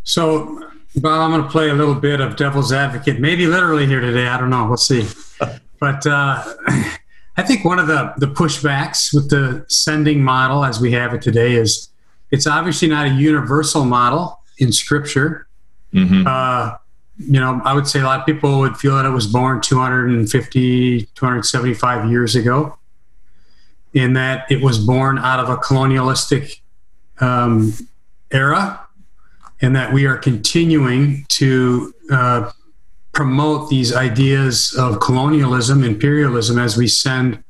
So, 0.04 0.70
Bob, 0.96 1.20
I'm 1.20 1.30
going 1.30 1.42
to 1.42 1.48
play 1.48 1.70
a 1.70 1.74
little 1.74 1.94
bit 1.94 2.20
of 2.20 2.36
devil's 2.36 2.72
advocate, 2.72 3.20
maybe 3.20 3.46
literally 3.46 3.86
here 3.86 4.00
today. 4.00 4.26
I 4.26 4.38
don't 4.38 4.50
know. 4.50 4.66
We'll 4.66 4.76
see. 4.76 5.06
but 5.80 6.06
uh, 6.06 6.42
I 7.36 7.42
think 7.42 7.64
one 7.64 7.78
of 7.78 7.86
the, 7.86 8.12
the 8.16 8.26
pushbacks 8.26 9.14
with 9.14 9.30
the 9.30 9.64
sending 9.68 10.22
model 10.22 10.64
as 10.64 10.80
we 10.80 10.92
have 10.92 11.14
it 11.14 11.22
today 11.22 11.54
is 11.54 11.88
it's 12.30 12.46
obviously 12.46 12.88
not 12.88 13.06
a 13.06 13.10
universal 13.10 13.84
model 13.84 14.40
in 14.58 14.72
Scripture. 14.72 15.46
Mm-hmm. 15.92 16.26
Uh, 16.26 16.76
you 17.18 17.40
know, 17.40 17.60
I 17.64 17.74
would 17.74 17.86
say 17.86 18.00
a 18.00 18.04
lot 18.04 18.20
of 18.20 18.26
people 18.26 18.60
would 18.60 18.76
feel 18.76 18.96
that 18.96 19.04
it 19.04 19.10
was 19.10 19.26
born 19.26 19.60
250, 19.60 21.02
275 21.14 22.10
years 22.10 22.34
ago, 22.34 22.78
in 23.92 24.14
that 24.14 24.50
it 24.50 24.62
was 24.62 24.78
born 24.78 25.18
out 25.18 25.40
of 25.40 25.48
a 25.48 25.56
colonialistic 25.56 26.62
um, 27.20 27.74
era, 28.30 28.80
and 29.60 29.76
that 29.76 29.92
we 29.92 30.06
are 30.06 30.16
continuing 30.16 31.24
to 31.28 31.94
uh, 32.10 32.50
promote 33.12 33.68
these 33.68 33.94
ideas 33.94 34.74
of 34.78 35.00
colonialism, 35.00 35.84
imperialism, 35.84 36.58
as 36.58 36.76
we 36.76 36.86
send 36.86 37.42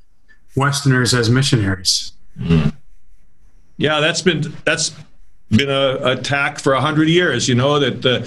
Westerners 0.56 1.14
as 1.14 1.30
missionaries. 1.30 2.12
Mm. 2.38 2.74
Yeah, 3.76 4.00
that's 4.00 4.22
been 4.22 4.52
that's 4.64 4.92
been 5.50 5.70
a 5.70 5.98
attack 6.02 6.58
for 6.58 6.72
a 6.72 6.80
hundred 6.80 7.08
years. 7.08 7.48
You 7.48 7.54
know 7.54 7.78
that 7.78 8.04
uh, 8.04 8.26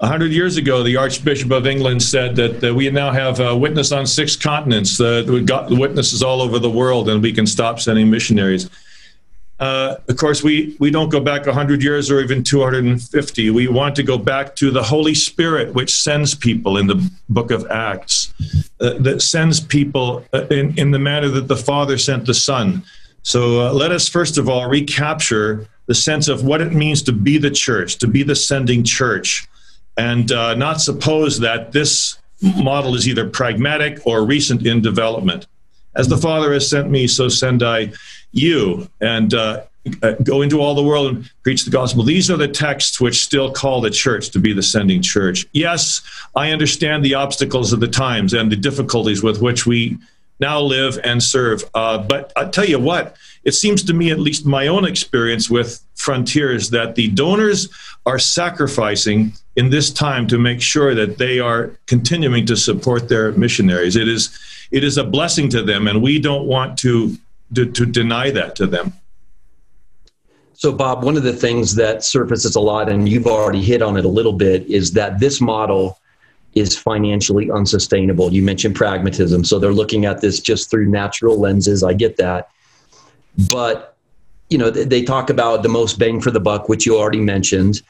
a 0.00 0.06
hundred 0.06 0.32
years 0.32 0.56
ago, 0.56 0.82
the 0.82 0.96
Archbishop 0.96 1.50
of 1.50 1.66
England 1.66 2.02
said 2.02 2.36
that 2.36 2.64
uh, 2.64 2.74
we 2.74 2.90
now 2.90 3.10
have 3.10 3.40
a 3.40 3.56
witness 3.56 3.92
on 3.92 4.06
six 4.06 4.36
continents. 4.36 5.00
Uh, 5.00 5.24
we've 5.26 5.46
got 5.46 5.70
witnesses 5.70 6.22
all 6.22 6.40
over 6.40 6.58
the 6.58 6.70
world, 6.70 7.08
and 7.08 7.22
we 7.22 7.32
can 7.32 7.46
stop 7.46 7.80
sending 7.80 8.10
missionaries. 8.10 8.70
Uh, 9.60 9.96
of 10.08 10.16
course, 10.16 10.42
we, 10.42 10.74
we 10.80 10.90
don't 10.90 11.10
go 11.10 11.20
back 11.20 11.44
100 11.44 11.82
years 11.82 12.10
or 12.10 12.20
even 12.20 12.42
250. 12.42 13.50
We 13.50 13.68
want 13.68 13.94
to 13.96 14.02
go 14.02 14.16
back 14.16 14.56
to 14.56 14.70
the 14.70 14.82
Holy 14.82 15.14
Spirit, 15.14 15.74
which 15.74 15.94
sends 15.94 16.34
people 16.34 16.78
in 16.78 16.86
the 16.86 17.10
book 17.28 17.50
of 17.50 17.70
Acts, 17.70 18.32
uh, 18.80 18.94
that 19.00 19.20
sends 19.20 19.60
people 19.60 20.24
uh, 20.32 20.46
in, 20.46 20.78
in 20.78 20.90
the 20.92 20.98
manner 20.98 21.28
that 21.28 21.46
the 21.46 21.56
Father 21.56 21.98
sent 21.98 22.24
the 22.24 22.32
Son. 22.32 22.82
So 23.22 23.60
uh, 23.60 23.72
let 23.74 23.92
us 23.92 24.08
first 24.08 24.38
of 24.38 24.48
all 24.48 24.66
recapture 24.66 25.68
the 25.86 25.94
sense 25.94 26.28
of 26.28 26.42
what 26.42 26.62
it 26.62 26.72
means 26.72 27.02
to 27.02 27.12
be 27.12 27.36
the 27.36 27.50
church, 27.50 27.98
to 27.98 28.06
be 28.06 28.22
the 28.22 28.36
sending 28.36 28.82
church, 28.82 29.46
and 29.98 30.32
uh, 30.32 30.54
not 30.54 30.80
suppose 30.80 31.38
that 31.40 31.72
this 31.72 32.18
model 32.40 32.94
is 32.94 33.06
either 33.06 33.28
pragmatic 33.28 33.98
or 34.06 34.24
recent 34.24 34.66
in 34.66 34.80
development. 34.80 35.46
As 35.96 36.08
the 36.08 36.16
Father 36.16 36.52
has 36.54 36.70
sent 36.70 36.88
me, 36.88 37.06
so 37.06 37.28
send 37.28 37.62
I 37.62 37.92
you. 38.32 38.88
And 39.00 39.34
uh, 39.34 39.64
uh, 40.02 40.12
go 40.22 40.42
into 40.42 40.60
all 40.60 40.74
the 40.74 40.82
world 40.82 41.14
and 41.14 41.30
preach 41.42 41.64
the 41.64 41.70
gospel. 41.70 42.02
These 42.02 42.30
are 42.30 42.36
the 42.36 42.48
texts 42.48 43.00
which 43.00 43.22
still 43.22 43.50
call 43.50 43.80
the 43.80 43.90
church 43.90 44.30
to 44.30 44.38
be 44.38 44.52
the 44.52 44.62
sending 44.62 45.00
church. 45.00 45.46
Yes, 45.52 46.02
I 46.36 46.50
understand 46.50 47.04
the 47.04 47.14
obstacles 47.14 47.72
of 47.72 47.80
the 47.80 47.88
times 47.88 48.34
and 48.34 48.52
the 48.52 48.56
difficulties 48.56 49.22
with 49.22 49.40
which 49.40 49.66
we 49.66 49.98
now 50.38 50.60
live 50.60 50.98
and 51.04 51.22
serve. 51.22 51.64
Uh, 51.74 51.98
but 51.98 52.32
I 52.36 52.46
tell 52.46 52.64
you 52.64 52.78
what, 52.78 53.16
it 53.44 53.52
seems 53.52 53.82
to 53.84 53.94
me, 53.94 54.10
at 54.10 54.18
least 54.18 54.44
my 54.44 54.66
own 54.66 54.84
experience 54.84 55.48
with 55.50 55.82
Frontiers, 55.94 56.70
that 56.70 56.94
the 56.94 57.08
donors 57.08 57.68
are 58.06 58.18
sacrificing 58.18 59.32
in 59.56 59.70
this 59.70 59.90
time 59.90 60.26
to 60.28 60.38
make 60.38 60.60
sure 60.60 60.94
that 60.94 61.18
they 61.18 61.38
are 61.38 61.70
continuing 61.86 62.46
to 62.46 62.56
support 62.56 63.08
their 63.08 63.32
missionaries. 63.32 63.96
It 63.96 64.08
is, 64.08 64.38
it 64.70 64.84
is 64.84 64.98
a 64.98 65.04
blessing 65.04 65.48
to 65.50 65.62
them, 65.62 65.88
and 65.88 66.02
we 66.02 66.18
don't 66.18 66.46
want 66.46 66.78
to, 66.80 67.16
to, 67.54 67.66
to 67.66 67.86
deny 67.86 68.30
that 68.30 68.56
to 68.56 68.66
them. 68.66 68.92
So, 70.54 70.72
Bob, 70.72 71.04
one 71.04 71.16
of 71.16 71.22
the 71.22 71.32
things 71.32 71.74
that 71.76 72.04
surfaces 72.04 72.54
a 72.54 72.60
lot, 72.60 72.90
and 72.90 73.08
you've 73.08 73.26
already 73.26 73.62
hit 73.62 73.80
on 73.80 73.96
it 73.96 74.04
a 74.04 74.08
little 74.08 74.34
bit, 74.34 74.66
is 74.66 74.92
that 74.92 75.18
this 75.18 75.40
model 75.40 75.98
is 76.54 76.76
financially 76.76 77.50
unsustainable. 77.50 78.32
You 78.32 78.42
mentioned 78.42 78.74
pragmatism. 78.74 79.44
So 79.44 79.58
they're 79.58 79.72
looking 79.72 80.04
at 80.04 80.20
this 80.20 80.40
just 80.40 80.70
through 80.70 80.86
natural 80.86 81.38
lenses. 81.38 81.82
I 81.82 81.92
get 81.92 82.16
that. 82.16 82.50
But, 83.48 83.96
you 84.48 84.58
know, 84.58 84.68
they 84.70 85.02
talk 85.02 85.30
about 85.30 85.62
the 85.62 85.68
most 85.68 85.98
bang 85.98 86.20
for 86.20 86.30
the 86.30 86.40
buck, 86.40 86.68
which 86.68 86.84
you 86.86 86.98
already 86.98 87.20
mentioned. 87.20 87.82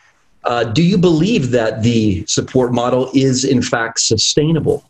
Uh, 0.44 0.64
do 0.64 0.82
you 0.82 0.98
believe 0.98 1.50
that 1.50 1.82
the 1.82 2.24
support 2.26 2.72
model 2.72 3.10
is, 3.14 3.44
in 3.44 3.62
fact, 3.62 4.00
sustainable? 4.00 4.88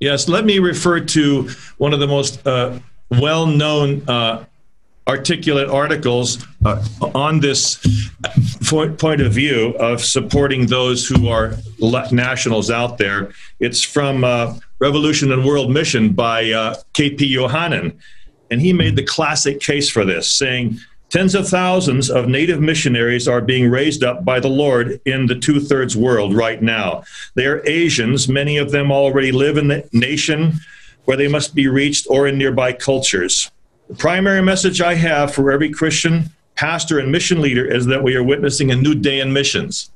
Yes. 0.00 0.28
Let 0.28 0.44
me 0.44 0.58
refer 0.58 1.00
to 1.00 1.48
one 1.76 1.92
of 1.92 2.00
the 2.00 2.08
most 2.08 2.44
uh, 2.46 2.78
well 3.20 3.46
known 3.46 4.08
uh, 4.08 4.44
articulate 5.08 5.68
articles 5.68 6.44
uh, 6.64 6.84
on 7.14 7.40
this 7.40 7.84
point 8.68 9.20
of 9.20 9.32
view 9.32 9.70
of 9.78 10.00
supporting 10.00 10.66
those 10.66 11.06
who 11.06 11.28
are 11.28 11.56
nationals 12.12 12.70
out 12.70 12.98
there. 12.98 13.32
It's 13.58 13.82
from 13.82 14.24
uh, 14.24 14.58
Revolution 14.78 15.32
in 15.32 15.44
World 15.44 15.70
Mission 15.70 16.12
by 16.12 16.50
uh, 16.50 16.76
K.P. 16.92 17.34
Yohannan. 17.34 17.98
And 18.50 18.60
he 18.60 18.72
made 18.72 18.96
the 18.96 19.02
classic 19.02 19.60
case 19.60 19.88
for 19.88 20.04
this, 20.04 20.30
saying, 20.30 20.78
Tens 21.10 21.34
of 21.34 21.46
thousands 21.46 22.08
of 22.08 22.26
native 22.26 22.62
missionaries 22.62 23.28
are 23.28 23.42
being 23.42 23.68
raised 23.68 24.02
up 24.02 24.24
by 24.24 24.40
the 24.40 24.48
Lord 24.48 24.98
in 25.04 25.26
the 25.26 25.34
two 25.34 25.60
thirds 25.60 25.94
world 25.94 26.34
right 26.34 26.62
now. 26.62 27.04
They 27.34 27.44
are 27.44 27.62
Asians. 27.66 28.28
Many 28.28 28.56
of 28.56 28.70
them 28.70 28.90
already 28.90 29.30
live 29.30 29.58
in 29.58 29.68
the 29.68 29.86
nation 29.92 30.54
where 31.04 31.16
they 31.16 31.28
must 31.28 31.54
be 31.54 31.68
reached 31.68 32.06
or 32.08 32.26
in 32.26 32.38
nearby 32.38 32.72
cultures. 32.72 33.50
The 33.88 33.94
primary 33.94 34.42
message 34.42 34.80
I 34.80 34.94
have 34.94 35.34
for 35.34 35.50
every 35.50 35.70
Christian 35.70 36.30
pastor 36.54 36.98
and 36.98 37.10
mission 37.10 37.40
leader 37.40 37.64
is 37.64 37.86
that 37.86 38.02
we 38.02 38.14
are 38.14 38.22
witnessing 38.22 38.70
a 38.70 38.76
new 38.76 38.94
day 38.94 39.20
in 39.20 39.32
missions. 39.32 39.90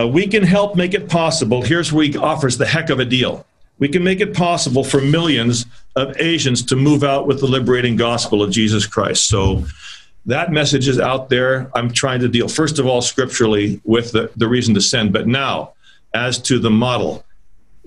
Uh, 0.00 0.06
we 0.06 0.26
can 0.26 0.44
help 0.44 0.76
make 0.76 0.94
it 0.94 1.08
possible. 1.08 1.62
Here's 1.62 1.92
where 1.92 2.04
he 2.04 2.16
offers 2.16 2.56
the 2.56 2.66
heck 2.66 2.88
of 2.90 3.00
a 3.00 3.04
deal. 3.04 3.44
We 3.78 3.88
can 3.88 4.02
make 4.02 4.20
it 4.20 4.34
possible 4.34 4.84
for 4.84 5.00
millions 5.00 5.66
of 5.96 6.20
Asians 6.20 6.62
to 6.64 6.76
move 6.76 7.04
out 7.04 7.26
with 7.26 7.40
the 7.40 7.46
liberating 7.46 7.96
gospel 7.96 8.42
of 8.42 8.50
Jesus 8.50 8.86
Christ. 8.86 9.28
So 9.28 9.64
that 10.26 10.52
message 10.52 10.88
is 10.88 11.00
out 11.00 11.28
there. 11.28 11.70
I'm 11.74 11.90
trying 11.90 12.20
to 12.20 12.28
deal, 12.28 12.48
first 12.48 12.78
of 12.78 12.86
all, 12.86 13.00
scripturally 13.00 13.80
with 13.84 14.12
the, 14.12 14.30
the 14.36 14.48
reason 14.48 14.74
to 14.74 14.80
send. 14.80 15.12
But 15.12 15.26
now, 15.26 15.72
as 16.14 16.38
to 16.42 16.58
the 16.58 16.70
model, 16.70 17.24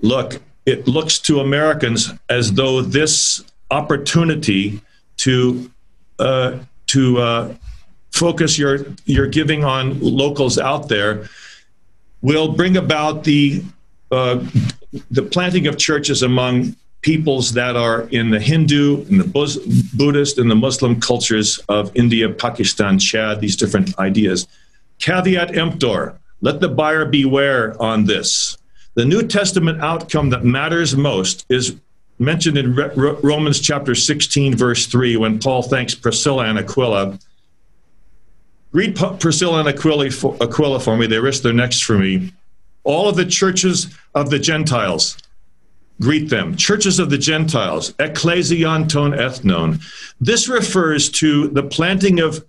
look, 0.00 0.40
it 0.66 0.86
looks 0.86 1.18
to 1.18 1.40
Americans 1.40 2.12
as 2.28 2.52
though 2.52 2.82
this 2.82 3.44
opportunity 3.70 4.80
to 5.18 5.70
uh, 6.18 6.58
to 6.86 7.18
uh, 7.18 7.54
focus 8.12 8.58
your 8.58 8.86
your 9.04 9.26
giving 9.26 9.64
on 9.64 9.98
locals 10.00 10.58
out 10.58 10.88
there 10.88 11.28
will 12.20 12.52
bring 12.52 12.76
about 12.76 13.24
the 13.24 13.62
uh, 14.10 14.44
the 15.10 15.22
planting 15.22 15.66
of 15.66 15.78
churches 15.78 16.22
among 16.22 16.76
peoples 17.00 17.52
that 17.52 17.76
are 17.76 18.02
in 18.10 18.30
the 18.30 18.38
Hindu, 18.38 19.04
in 19.08 19.18
the 19.18 19.88
Buddhist, 19.94 20.38
and 20.38 20.50
the 20.50 20.54
Muslim 20.54 21.00
cultures 21.00 21.58
of 21.68 21.90
India, 21.96 22.28
Pakistan, 22.28 22.98
Chad, 22.98 23.40
these 23.40 23.56
different 23.56 23.98
ideas. 23.98 24.46
Caveat 25.00 25.56
emptor, 25.56 26.16
let 26.42 26.60
the 26.60 26.68
buyer 26.68 27.04
beware 27.04 27.80
on 27.82 28.04
this. 28.04 28.56
The 28.94 29.04
New 29.06 29.26
Testament 29.26 29.80
outcome 29.80 30.30
that 30.30 30.44
matters 30.44 30.94
most 30.94 31.46
is 31.48 31.76
mentioned 32.18 32.58
in 32.58 32.74
Romans 32.74 33.58
chapter 33.58 33.94
16, 33.94 34.54
verse 34.54 34.86
3, 34.86 35.16
when 35.16 35.38
Paul 35.38 35.62
thanks 35.62 35.94
Priscilla 35.94 36.44
and 36.44 36.58
Aquila. 36.58 37.18
Read 38.72 38.96
Priscilla 39.18 39.60
and 39.60 39.68
Aquila 39.68 40.10
for, 40.80 40.96
me. 40.96 41.06
They 41.06 41.18
risk 41.18 41.42
their 41.42 41.52
necks 41.52 41.80
for 41.80 41.98
me. 41.98 42.32
All 42.84 43.08
of 43.08 43.16
the 43.16 43.24
churches 43.24 43.86
of 44.14 44.30
the 44.30 44.38
Gentiles, 44.38 45.16
greet 46.00 46.28
them. 46.28 46.56
Churches 46.56 46.98
of 46.98 47.08
the 47.08 47.18
Gentiles, 47.18 47.94
ecclesion 47.98 48.88
ton 48.88 49.12
ethnon. 49.12 49.80
This 50.20 50.48
refers 50.48 51.08
to 51.10 51.48
the 51.48 51.62
planting 51.62 52.20
of 52.20 52.44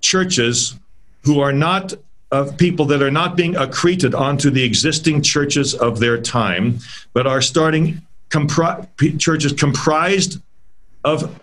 churches 0.00 0.76
who 1.22 1.40
are 1.40 1.52
not 1.52 1.94
of 2.34 2.56
people 2.56 2.84
that 2.86 3.00
are 3.00 3.12
not 3.12 3.36
being 3.36 3.54
accreted 3.54 4.12
onto 4.12 4.50
the 4.50 4.64
existing 4.64 5.22
churches 5.22 5.72
of 5.72 6.00
their 6.00 6.20
time, 6.20 6.80
but 7.12 7.28
are 7.28 7.40
starting 7.40 8.02
compri- 8.28 8.88
churches 9.20 9.52
comprised 9.52 10.42
of 11.04 11.40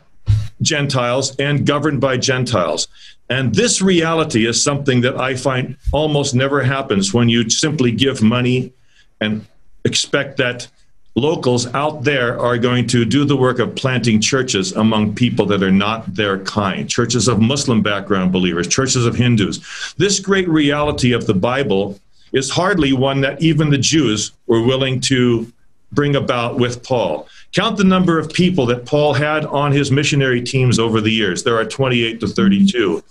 Gentiles 0.62 1.34
and 1.38 1.66
governed 1.66 2.02
by 2.02 2.18
Gentiles. 2.18 2.90
And 3.30 3.56
this 3.56 3.82
reality 3.82 4.46
is 4.46 4.62
something 4.62 5.00
that 5.02 5.16
I 5.16 5.36
find 5.36 5.78
almost 5.94 6.36
never 6.36 6.62
happens 6.62 7.14
when 7.14 7.30
you 7.30 7.50
simply 7.50 7.94
give 7.94 8.22
money 8.22 8.74
and 9.22 9.46
expect 9.86 10.36
that 10.38 10.68
locals 11.16 11.68
out 11.74 12.04
there 12.04 12.40
are 12.40 12.58
going 12.58 12.88
to 12.88 13.04
do 13.04 13.26
the 13.26 13.36
work 13.36 13.60
of 13.60 13.76
planting 13.76 14.22
churches 14.22 14.72
among 14.74 15.14
people 15.14 15.46
that 15.46 15.62
are 15.62 15.72
not 15.72 16.14
their 16.16 16.40
kind 16.40 16.90
churches 16.90 17.28
of 17.28 17.42
Muslim 17.42 17.82
background 17.82 18.32
believers, 18.32 18.68
churches 18.68 19.06
of 19.06 19.16
Hindus. 19.16 19.94
This 19.98 20.20
great 20.20 20.48
reality 20.48 21.12
of 21.12 21.28
the 21.28 21.34
Bible 21.34 22.00
is 22.32 22.50
hardly 22.50 22.94
one 22.94 23.22
that 23.22 23.42
even 23.42 23.70
the 23.70 23.78
Jews 23.78 24.32
were 24.48 24.62
willing 24.66 25.02
to 25.02 25.52
bring 25.92 26.16
about 26.16 26.58
with 26.58 26.82
Paul. 26.84 27.28
Count 27.52 27.76
the 27.76 27.84
number 27.84 28.18
of 28.18 28.32
people 28.32 28.66
that 28.68 28.86
Paul 28.86 29.14
had 29.14 29.46
on 29.46 29.74
his 29.74 29.92
missionary 29.92 30.42
teams 30.42 30.80
over 30.80 31.02
the 31.02 31.12
years. 31.12 31.44
There 31.44 31.58
are 31.58 31.66
28 31.66 32.22
to 32.22 32.28
32. 32.28 33.04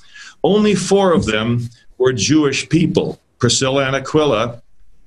Only 0.43 0.75
four 0.75 1.13
of 1.13 1.27
them 1.27 1.69
were 1.99 2.15
Jewish 2.15 2.67
people. 2.71 3.21
Priscilla 3.39 3.85
and 3.87 3.97
Aquila 3.97 4.63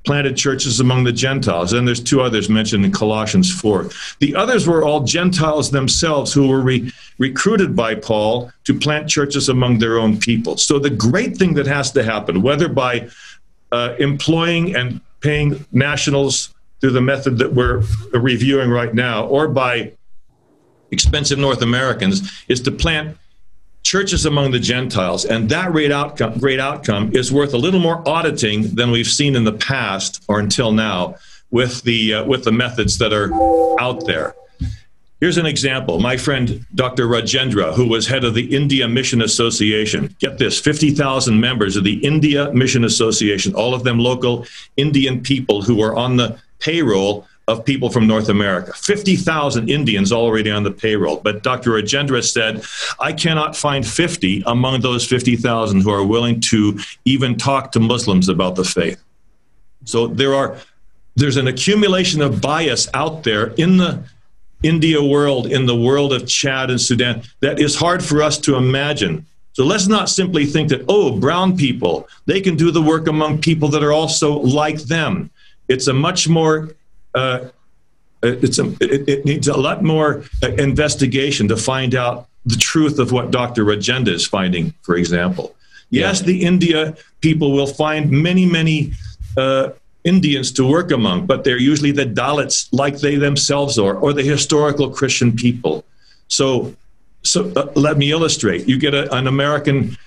planted 0.06 0.36
churches 0.36 0.80
among 0.80 1.04
the 1.04 1.12
Gentiles. 1.12 1.74
And 1.74 1.88
there's 1.88 2.04
two 2.04 2.22
others 2.22 2.50
mentioned 2.50 2.84
in 2.86 2.92
Colossians 2.92 3.54
4. 3.54 3.90
The 4.20 4.36
others 4.36 4.68
were 4.68 4.84
all 4.84 5.04
Gentiles 5.04 5.72
themselves 5.72 6.34
who 6.34 6.48
were 6.48 6.62
re- 6.62 6.92
recruited 7.18 7.76
by 7.76 7.96
Paul 7.96 8.52
to 8.66 8.78
plant 8.78 9.10
churches 9.10 9.50
among 9.50 9.80
their 9.80 9.98
own 9.98 10.20
people. 10.20 10.58
So 10.58 10.80
the 10.80 10.90
great 10.90 11.38
thing 11.38 11.54
that 11.54 11.68
has 11.68 11.92
to 11.94 12.04
happen, 12.04 12.42
whether 12.42 12.68
by 12.68 13.10
uh, 13.72 13.96
employing 14.00 14.76
and 14.76 15.00
paying 15.22 15.66
nationals 15.72 16.54
through 16.82 16.92
the 16.92 17.02
method 17.02 17.38
that 17.38 17.54
we're 17.54 17.84
reviewing 18.12 18.70
right 18.70 18.94
now, 18.94 19.26
or 19.26 19.48
by 19.48 19.94
expensive 20.92 21.40
North 21.40 21.62
Americans, 21.62 22.44
is 22.50 22.60
to 22.62 22.72
plant 22.72 23.18
churches 23.84 24.26
among 24.26 24.52
the 24.52 24.60
Gentiles. 24.60 25.26
And 25.26 25.50
that 25.50 25.72
great 25.72 25.92
outcome, 25.92 26.40
great 26.40 26.60
outcome 26.60 27.12
is 27.14 27.32
worth 27.32 27.54
a 27.54 27.58
little 27.58 27.80
more 27.80 28.08
auditing 28.08 28.74
than 28.76 28.92
we've 28.92 29.08
seen 29.08 29.36
in 29.36 29.44
the 29.44 29.54
past 29.54 30.24
or 30.28 30.40
until 30.40 30.72
now 30.72 31.16
with 31.52 31.84
the, 31.84 32.16
uh, 32.16 32.26
with 32.26 32.44
the 32.44 32.52
methods 32.52 32.98
that 32.98 33.14
are 33.14 33.32
out 33.80 34.06
there. 34.06 34.36
Here's 35.20 35.38
an 35.38 35.46
example. 35.46 36.02
My 36.02 36.18
friend 36.18 36.66
Dr. 36.76 37.08
Rajendra, 37.08 37.74
who 37.76 37.88
was 37.88 38.08
head 38.08 38.26
of 38.26 38.34
the 38.34 38.54
India 38.54 38.88
Mission 38.90 39.22
Association, 39.22 40.14
get 40.20 40.38
this 40.38 40.60
50,000 40.60 41.40
members 41.40 41.78
of 41.78 41.86
the 41.86 42.04
India 42.04 42.52
Mission 42.52 42.84
Association, 42.84 43.54
all 43.54 43.74
of 43.74 43.86
them 43.86 44.00
local 44.00 44.46
Indian 44.76 45.22
people 45.22 45.62
who 45.62 45.82
are 45.82 45.96
on 45.96 46.18
the 46.18 46.38
payroll 46.60 47.26
of 47.48 47.66
people 47.66 47.90
from 47.90 48.08
North 48.08 48.30
America. 48.30 48.74
50,000 48.74 49.70
Indians 49.70 50.12
already 50.12 50.50
on 50.50 50.64
the 50.64 50.72
payroll. 50.72 51.18
But 51.18 51.44
Dr. 51.44 51.72
Rajendra 51.72 52.24
said, 52.24 52.64
I 53.00 53.12
cannot 53.12 53.56
find 53.56 53.86
50 53.86 54.44
among 54.46 54.82
those 54.82 55.06
50,000 55.06 55.82
who 55.82 55.92
are 55.92 56.06
willing 56.06 56.40
to 56.42 56.80
even 57.06 57.38
talk 57.38 57.72
to 57.74 57.80
Muslims 57.80 58.30
about 58.30 58.56
the 58.56 58.64
faith. 58.64 59.04
So 59.86 60.08
there 60.08 60.34
are 60.34 60.58
there's 61.16 61.38
an 61.38 61.48
accumulation 61.48 62.22
of 62.22 62.42
bias 62.42 62.88
out 62.94 63.24
there 63.24 63.48
in 63.58 63.78
the 63.78 64.04
India 64.64 65.04
world, 65.04 65.48
in 65.48 65.66
the 65.66 65.76
world 65.76 66.14
of 66.14 66.26
Chad 66.26 66.72
and 66.72 66.80
Sudan, 66.80 67.22
that 67.42 67.60
is 67.60 67.76
hard 67.76 68.04
for 68.04 68.24
us 68.24 68.38
to 68.40 68.56
imagine. 68.56 69.26
So 69.52 69.66
let's 69.66 69.88
not 69.88 70.10
simply 70.10 70.46
think 70.46 70.70
that, 70.70 70.86
oh, 70.88 71.20
brown 71.20 71.56
people, 71.56 72.08
they 72.26 72.42
can 72.42 72.56
do 72.56 72.72
the 72.72 72.82
work 72.82 73.08
among 73.08 73.40
people 73.40 73.68
that 73.70 73.84
are 73.84 73.92
also 73.92 74.40
like 74.40 74.80
them. 74.80 75.30
It's 75.68 75.88
a 75.88 75.94
much 75.94 76.28
more, 76.28 76.70
uh, 77.16 77.50
it's 78.24 78.60
a, 78.60 78.68
it, 78.80 79.10
it, 79.10 79.26
needs 79.26 79.48
a 79.48 79.58
lot 79.58 79.84
more 79.84 80.24
uh, 80.42 80.48
investigation 80.54 81.48
to 81.50 81.58
find 81.58 81.94
out 81.94 82.28
the 82.46 82.56
truth 82.56 83.00
of 83.00 83.12
what 83.12 83.32
Dr. 83.32 83.66
Rajendra 83.66 84.14
is 84.14 84.26
finding, 84.26 84.74
for 84.82 84.96
example. 84.96 85.56
Yes, 85.90 86.22
yeah. 86.22 86.26
the 86.26 86.44
India 86.44 86.98
people 87.22 87.52
will 87.52 87.68
find 87.68 88.10
many, 88.10 88.46
many 88.46 88.94
uh, 89.38 89.70
Indians 90.04 90.52
to 90.54 90.68
work 90.68 90.92
among, 90.92 91.26
but 91.26 91.44
they're 91.44 91.60
usually 91.60 91.92
the 91.92 92.06
Dalits, 92.06 92.68
like 92.72 92.98
they 93.00 93.16
themselves 93.16 93.78
are, 93.78 93.96
or 93.96 94.12
the 94.14 94.24
historical 94.24 94.90
Christian 94.90 95.34
people. 95.34 95.86
So, 96.28 96.76
so 97.24 97.52
uh, 97.56 97.72
let 97.76 97.98
me 97.98 98.12
illustrate. 98.12 98.68
You 98.68 98.78
get 98.78 98.94
a, 98.94 99.14
an 99.14 99.28
American 99.28 99.98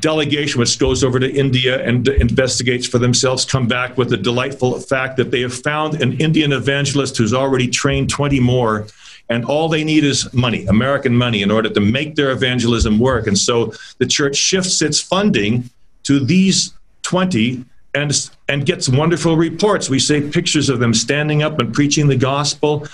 delegation 0.00 0.58
which 0.58 0.78
goes 0.78 1.04
over 1.04 1.20
to 1.20 1.30
India 1.30 1.84
and 1.84 2.08
investigates 2.08 2.86
for 2.86 2.98
themselves, 2.98 3.44
come 3.44 3.66
back 3.66 3.96
with 3.98 4.10
the 4.10 4.16
delightful 4.16 4.78
fact 4.80 5.16
that 5.16 5.30
they 5.30 5.40
have 5.40 5.54
found 5.54 6.00
an 6.00 6.18
Indian 6.20 6.52
evangelist 6.52 7.16
who's 7.16 7.34
already 7.34 7.68
trained 7.68 8.08
20 8.10 8.40
more. 8.40 8.86
And 9.28 9.44
all 9.44 9.68
they 9.68 9.84
need 9.84 10.04
is 10.04 10.32
money, 10.32 10.66
American 10.66 11.16
money, 11.16 11.42
in 11.42 11.50
order 11.50 11.68
to 11.70 11.80
make 11.80 12.16
their 12.16 12.30
evangelism 12.32 12.98
work. 12.98 13.26
And 13.26 13.38
so 13.38 13.72
the 13.98 14.06
church 14.06 14.36
shifts 14.36 14.82
its 14.82 15.00
funding 15.00 15.70
to 16.04 16.20
these 16.20 16.74
20 17.02 17.64
and 17.94 18.30
and 18.48 18.64
gets 18.64 18.88
wonderful 18.88 19.36
reports. 19.36 19.90
We 19.90 19.98
see 19.98 20.20
pictures 20.20 20.68
of 20.68 20.78
them 20.78 20.94
standing 20.94 21.42
up 21.42 21.58
and 21.58 21.72
preaching 21.72 22.08
the 22.08 22.16
gospel, 22.16 22.86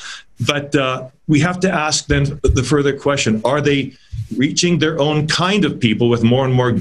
but 0.47 0.75
uh, 0.75 1.09
we 1.27 1.41
have 1.41 1.61
to 1.61 1.71
ask 1.71 2.07
then 2.07 2.41
the 2.43 2.63
further 2.63 2.99
question: 2.99 3.41
Are 3.45 3.61
they 3.61 3.95
reaching 4.37 4.79
their 4.79 5.01
own 5.01 5.27
kind 5.27 5.65
of 5.65 5.81
people 5.81 6.09
with 6.09 6.23
more 6.23 6.45
and 6.45 6.55
more 6.55 6.79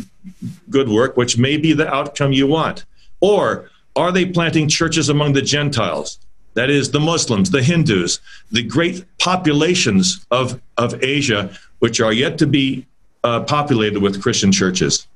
good 0.70 0.90
work, 0.90 1.16
which 1.18 1.38
may 1.38 1.58
be 1.58 1.74
the 1.74 1.88
outcome 1.94 2.34
you 2.34 2.48
want, 2.48 2.86
or 3.22 3.70
are 3.96 4.12
they 4.12 4.26
planting 4.26 4.68
churches 4.68 5.10
among 5.10 5.34
the 5.34 5.42
Gentiles? 5.42 6.20
That 6.54 6.70
is, 6.70 6.92
the 6.92 7.00
Muslims, 7.00 7.52
the 7.52 7.62
Hindus, 7.62 8.20
the 8.52 8.64
great 8.64 9.06
populations 9.20 10.26
of, 10.32 10.60
of 10.78 11.04
Asia, 11.04 11.56
which 11.80 12.00
are 12.00 12.14
yet 12.14 12.40
to 12.40 12.48
be 12.48 12.86
uh, 13.24 13.42
populated 13.42 14.00
with 14.00 14.22
Christian 14.22 14.52
churches. 14.52 15.08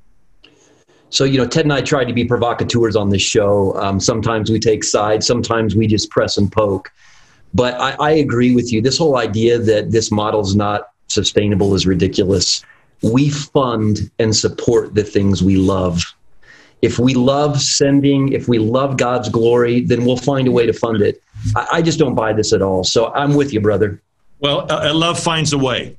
So, 1.12 1.26
you 1.26 1.38
know, 1.38 1.46
Ted 1.46 1.66
and 1.66 1.74
I 1.74 1.82
try 1.82 2.06
to 2.06 2.14
be 2.14 2.24
provocateurs 2.24 2.96
on 2.96 3.10
this 3.10 3.22
show. 3.22 3.76
Um, 3.76 4.00
sometimes 4.00 4.50
we 4.50 4.60
take 4.60 4.84
sides, 4.84 5.28
sometimes 5.28 5.76
we 5.76 5.86
just 5.86 6.10
press 6.10 6.38
and 6.38 6.50
poke. 6.50 6.90
But 7.54 7.74
I, 7.82 7.96
I 8.00 8.12
agree 8.12 8.56
with 8.56 8.72
you. 8.72 8.82
This 8.82 8.98
whole 8.98 9.18
idea 9.18 9.60
that 9.60 9.92
this 9.92 10.10
model 10.10 10.40
is 10.40 10.56
not 10.56 10.92
sustainable 11.08 11.76
is 11.76 11.86
ridiculous. 11.86 12.64
We 13.04 13.30
fund 13.30 14.10
and 14.20 14.34
support 14.34 14.96
the 14.96 15.04
things 15.04 15.44
we 15.44 15.58
love. 15.58 16.02
If 16.82 16.98
we 16.98 17.14
love 17.14 17.62
sending, 17.62 18.32
if 18.32 18.48
we 18.48 18.58
love 18.58 18.96
God's 18.96 19.28
glory, 19.28 19.82
then 19.82 20.06
we'll 20.06 20.16
find 20.16 20.48
a 20.48 20.52
way 20.52 20.66
to 20.66 20.74
fund 20.74 21.02
it. 21.02 21.22
I, 21.58 21.68
I 21.74 21.82
just 21.82 22.00
don't 22.00 22.16
buy 22.16 22.32
this 22.32 22.54
at 22.54 22.62
all. 22.62 22.86
So 22.86 23.12
I'm 23.14 23.36
with 23.36 23.52
you, 23.52 23.60
brother. 23.60 24.02
Well, 24.40 24.72
uh, 24.72 24.94
love 24.94 25.20
finds 25.20 25.52
a 25.52 25.58
way, 25.58 25.98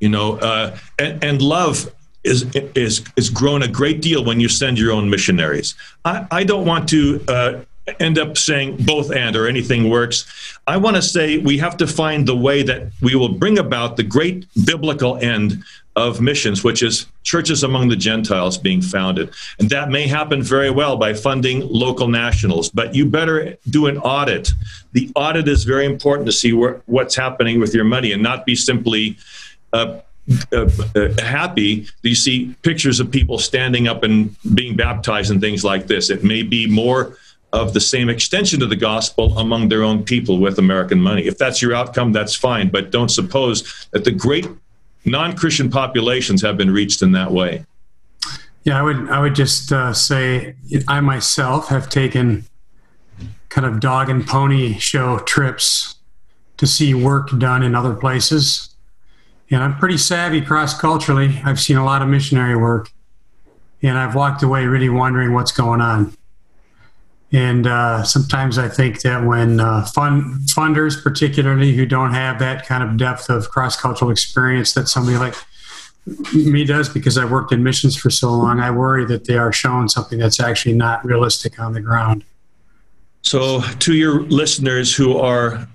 you 0.00 0.08
know, 0.08 0.38
uh, 0.38 0.78
and, 0.98 1.22
and 1.22 1.42
love 1.42 1.92
is 2.24 2.44
is 2.74 3.02
is 3.16 3.30
grown 3.30 3.62
a 3.62 3.68
great 3.68 4.02
deal 4.02 4.24
when 4.24 4.40
you 4.40 4.48
send 4.48 4.78
your 4.78 4.92
own 4.92 5.08
missionaries. 5.08 5.74
I, 6.04 6.26
I 6.30 6.44
don't 6.44 6.66
want 6.66 6.88
to 6.90 7.24
uh, 7.28 7.60
end 7.98 8.18
up 8.18 8.36
saying 8.36 8.76
both 8.80 9.10
and 9.10 9.34
or 9.34 9.48
anything 9.48 9.88
works. 9.88 10.58
I 10.66 10.76
want 10.76 10.96
to 10.96 11.02
say 11.02 11.38
we 11.38 11.58
have 11.58 11.76
to 11.78 11.86
find 11.86 12.26
the 12.26 12.36
way 12.36 12.62
that 12.62 12.88
we 13.00 13.14
will 13.14 13.30
bring 13.30 13.58
about 13.58 13.96
the 13.96 14.02
great 14.02 14.46
biblical 14.64 15.16
end 15.16 15.64
of 15.96 16.20
missions, 16.20 16.62
which 16.62 16.82
is 16.82 17.06
churches 17.24 17.64
among 17.64 17.88
the 17.88 17.96
Gentiles 17.96 18.56
being 18.56 18.80
founded. 18.80 19.30
And 19.58 19.68
that 19.70 19.90
may 19.90 20.06
happen 20.06 20.42
very 20.42 20.70
well 20.70 20.96
by 20.96 21.14
funding 21.14 21.66
local 21.68 22.06
nationals, 22.08 22.70
but 22.70 22.94
you 22.94 23.06
better 23.06 23.56
do 23.68 23.86
an 23.86 23.98
audit. 23.98 24.50
The 24.92 25.10
audit 25.16 25.48
is 25.48 25.64
very 25.64 25.86
important 25.86 26.26
to 26.26 26.32
see 26.32 26.52
where, 26.52 26.80
what's 26.86 27.16
happening 27.16 27.58
with 27.58 27.74
your 27.74 27.84
money 27.84 28.12
and 28.12 28.22
not 28.22 28.46
be 28.46 28.54
simply 28.54 29.18
uh, 29.72 30.00
uh, 30.52 30.68
uh, 30.94 31.22
happy 31.22 31.86
do 32.02 32.08
you 32.08 32.14
see 32.14 32.54
pictures 32.62 33.00
of 33.00 33.10
people 33.10 33.38
standing 33.38 33.88
up 33.88 34.02
and 34.02 34.34
being 34.54 34.76
baptized 34.76 35.30
and 35.30 35.40
things 35.40 35.64
like 35.64 35.86
this. 35.86 36.10
It 36.10 36.22
may 36.24 36.42
be 36.42 36.66
more 36.66 37.16
of 37.52 37.74
the 37.74 37.80
same 37.80 38.08
extension 38.08 38.62
of 38.62 38.70
the 38.70 38.76
gospel 38.76 39.36
among 39.38 39.68
their 39.68 39.82
own 39.82 40.04
people 40.04 40.38
with 40.38 40.58
American 40.58 41.00
money. 41.00 41.22
If 41.26 41.36
that's 41.36 41.60
your 41.60 41.74
outcome, 41.74 42.12
that's 42.12 42.34
fine, 42.34 42.68
but 42.68 42.90
don't 42.90 43.08
suppose 43.08 43.88
that 43.90 44.04
the 44.04 44.12
great 44.12 44.46
non-Christian 45.04 45.70
populations 45.70 46.42
have 46.42 46.56
been 46.56 46.70
reached 46.70 47.02
in 47.02 47.12
that 47.12 47.32
way. 47.32 47.64
Yeah, 48.62 48.78
I 48.78 48.82
would 48.82 49.08
I 49.08 49.20
would 49.20 49.34
just 49.34 49.72
uh, 49.72 49.94
say 49.94 50.54
I 50.86 51.00
myself 51.00 51.68
have 51.68 51.88
taken 51.88 52.44
kind 53.48 53.66
of 53.66 53.80
dog 53.80 54.10
and 54.10 54.26
pony 54.26 54.78
show 54.78 55.18
trips 55.20 55.96
to 56.58 56.66
see 56.66 56.92
work 56.92 57.36
done 57.38 57.62
in 57.62 57.74
other 57.74 57.94
places 57.94 58.69
and 59.50 59.62
I'm 59.62 59.76
pretty 59.76 59.96
savvy 59.96 60.40
cross 60.40 60.78
culturally. 60.78 61.40
I've 61.44 61.60
seen 61.60 61.76
a 61.76 61.84
lot 61.84 62.02
of 62.02 62.08
missionary 62.08 62.56
work, 62.56 62.90
and 63.82 63.98
I've 63.98 64.14
walked 64.14 64.42
away 64.42 64.66
really 64.66 64.88
wondering 64.88 65.32
what's 65.32 65.52
going 65.52 65.80
on. 65.80 66.16
And 67.32 67.66
uh, 67.66 68.02
sometimes 68.02 68.58
I 68.58 68.68
think 68.68 69.02
that 69.02 69.24
when 69.24 69.60
uh, 69.60 69.84
fund, 69.86 70.48
funders, 70.48 71.00
particularly 71.00 71.74
who 71.74 71.86
don't 71.86 72.12
have 72.12 72.38
that 72.40 72.66
kind 72.66 72.82
of 72.82 72.96
depth 72.96 73.28
of 73.28 73.50
cross 73.50 73.80
cultural 73.80 74.10
experience 74.10 74.72
that 74.74 74.88
somebody 74.88 75.16
like 75.16 75.34
me 76.32 76.64
does, 76.64 76.88
because 76.88 77.16
I've 77.16 77.30
worked 77.30 77.52
in 77.52 77.62
missions 77.62 77.96
for 77.96 78.10
so 78.10 78.32
long, 78.32 78.58
I 78.58 78.70
worry 78.70 79.04
that 79.06 79.26
they 79.26 79.36
are 79.36 79.52
showing 79.52 79.88
something 79.88 80.18
that's 80.18 80.40
actually 80.40 80.74
not 80.74 81.04
realistic 81.04 81.60
on 81.60 81.72
the 81.72 81.80
ground. 81.80 82.24
So, 83.22 83.60
to 83.60 83.94
your 83.94 84.22
listeners 84.22 84.94
who 84.94 85.18
are 85.18 85.68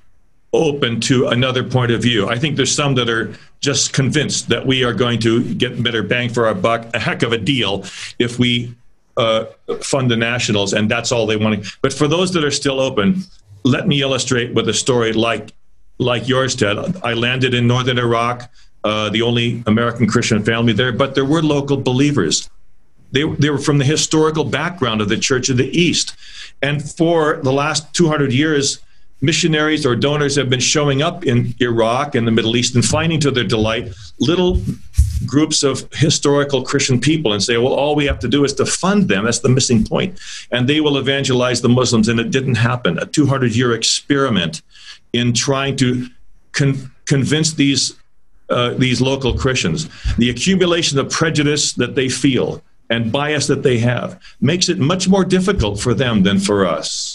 open 0.55 0.99
to 1.01 1.27
another 1.27 1.63
point 1.63 1.91
of 1.91 2.01
view. 2.01 2.27
I 2.27 2.37
think 2.37 2.55
there's 2.55 2.73
some 2.73 2.95
that 2.95 3.09
are 3.09 3.33
just 3.65 3.93
convinced 3.93 4.47
that 4.49 4.65
we 4.65 4.83
are 4.83 4.93
going 4.93 5.19
to 5.19 5.53
get 5.55 5.81
better 5.81 6.03
bang 6.03 6.29
for 6.29 6.45
our 6.45 6.53
buck, 6.53 6.85
a 6.93 6.99
heck 6.99 7.23
of 7.23 7.33
a 7.33 7.37
deal 7.37 7.83
if 8.19 8.37
we 8.37 8.73
uh, 9.17 9.45
fund 9.81 10.11
the 10.11 10.15
nationals, 10.15 10.73
and 10.73 10.89
that's 10.89 11.11
all 11.11 11.25
they 11.25 11.35
want. 11.35 11.65
But 11.81 11.91
for 11.91 12.07
those 12.07 12.31
that 12.33 12.43
are 12.43 12.51
still 12.51 12.79
open, 12.79 13.23
let 13.63 13.87
me 13.87 14.01
illustrate 14.01 14.53
with 14.53 14.69
a 14.69 14.73
story 14.73 15.13
like 15.13 15.51
like 15.97 16.27
yours, 16.27 16.55
Ted. 16.55 16.77
I 17.03 17.13
landed 17.13 17.53
in 17.53 17.67
northern 17.67 17.97
Iraq, 17.97 18.51
uh, 18.83 19.09
the 19.09 19.21
only 19.21 19.63
American 19.65 20.07
Christian 20.07 20.43
family 20.43 20.73
there, 20.73 20.91
but 20.91 21.15
there 21.15 21.25
were 21.25 21.41
local 21.41 21.77
believers. 21.77 22.49
They, 23.13 23.23
they 23.23 23.49
were 23.49 23.57
from 23.57 23.77
the 23.77 23.85
historical 23.85 24.43
background 24.43 24.99
of 24.99 25.07
the 25.07 25.17
Church 25.17 25.47
of 25.49 25.55
the 25.55 25.69
East. 25.69 26.13
And 26.61 26.83
for 26.83 27.37
the 27.43 27.53
last 27.53 27.93
200 27.93 28.33
years, 28.33 28.79
missionaries 29.25 29.85
or 29.85 29.95
donors 29.95 30.35
have 30.35 30.49
been 30.49 30.59
showing 30.59 31.01
up 31.01 31.25
in 31.25 31.53
Iraq 31.59 32.15
and 32.15 32.27
the 32.27 32.31
Middle 32.31 32.55
East 32.55 32.75
and 32.75 32.85
finding 32.85 33.19
to 33.21 33.31
their 33.31 33.43
delight 33.43 33.93
little 34.19 34.61
groups 35.25 35.63
of 35.63 35.87
historical 35.93 36.63
Christian 36.63 36.99
people 36.99 37.33
and 37.33 37.41
say, 37.41 37.57
well, 37.57 37.73
all 37.73 37.95
we 37.95 38.05
have 38.05 38.19
to 38.19 38.27
do 38.27 38.43
is 38.43 38.53
to 38.53 38.65
fund 38.65 39.07
them. 39.07 39.25
That's 39.25 39.39
the 39.39 39.49
missing 39.49 39.85
point. 39.85 40.19
And 40.51 40.67
they 40.67 40.81
will 40.81 40.97
evangelize 40.97 41.61
the 41.61 41.69
Muslims. 41.69 42.07
And 42.07 42.19
it 42.19 42.31
didn't 42.31 42.55
happen. 42.55 42.99
A 42.99 43.05
200 43.05 43.55
year 43.55 43.73
experiment 43.73 44.61
in 45.13 45.33
trying 45.33 45.75
to 45.77 46.07
con- 46.51 46.91
convince 47.05 47.53
these, 47.53 47.95
uh, 48.49 48.73
these 48.75 49.01
local 49.01 49.37
Christians. 49.37 49.89
The 50.17 50.29
accumulation 50.29 50.99
of 50.99 51.09
prejudice 51.09 51.73
that 51.73 51.95
they 51.95 52.09
feel 52.09 52.61
and 52.89 53.11
bias 53.11 53.47
that 53.47 53.63
they 53.63 53.79
have 53.79 54.21
makes 54.41 54.69
it 54.69 54.77
much 54.77 55.07
more 55.07 55.25
difficult 55.25 55.79
for 55.79 55.93
them 55.93 56.23
than 56.23 56.39
for 56.39 56.65
us 56.65 57.14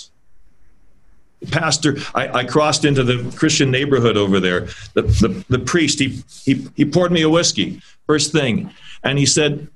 pastor 1.50 1.96
I, 2.14 2.40
I, 2.40 2.44
crossed 2.44 2.84
into 2.84 3.02
the 3.02 3.34
christian 3.36 3.70
neighborhood 3.70 4.16
over 4.16 4.40
there 4.40 4.68
the, 4.94 5.02
the, 5.02 5.44
the 5.48 5.58
priest 5.58 5.98
he, 5.98 6.22
he, 6.44 6.68
he 6.76 6.84
poured 6.84 7.12
me 7.12 7.22
a 7.22 7.30
whiskey 7.30 7.80
first 8.06 8.32
thing 8.32 8.70
and 9.02 9.18
he 9.18 9.26
said 9.26 9.68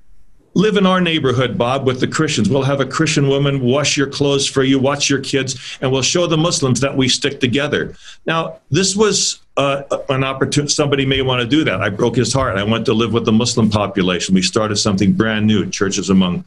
live 0.54 0.76
in 0.76 0.86
our 0.86 1.00
neighborhood, 1.00 1.58
Bob, 1.58 1.86
with 1.86 2.00
the 2.00 2.06
Christians. 2.06 2.48
We'll 2.48 2.62
have 2.62 2.80
a 2.80 2.86
Christian 2.86 3.28
woman 3.28 3.60
wash 3.60 3.96
your 3.96 4.06
clothes 4.06 4.46
for 4.46 4.62
you, 4.62 4.78
watch 4.78 5.10
your 5.10 5.20
kids, 5.20 5.78
and 5.80 5.90
we'll 5.90 6.02
show 6.02 6.26
the 6.26 6.36
Muslims 6.36 6.80
that 6.80 6.96
we 6.96 7.08
stick 7.08 7.40
together. 7.40 7.94
Now, 8.26 8.60
this 8.70 8.96
was 8.96 9.40
uh, 9.56 9.82
an 10.08 10.24
opportunity. 10.24 10.72
Somebody 10.72 11.06
may 11.06 11.22
want 11.22 11.42
to 11.42 11.46
do 11.46 11.64
that. 11.64 11.80
I 11.80 11.90
broke 11.90 12.16
his 12.16 12.32
heart. 12.32 12.56
I 12.56 12.64
went 12.64 12.86
to 12.86 12.92
live 12.92 13.12
with 13.12 13.24
the 13.24 13.32
Muslim 13.32 13.68
population. 13.70 14.34
We 14.34 14.42
started 14.42 14.76
something 14.76 15.12
brand 15.12 15.46
new, 15.46 15.68
churches 15.70 16.10
among 16.10 16.44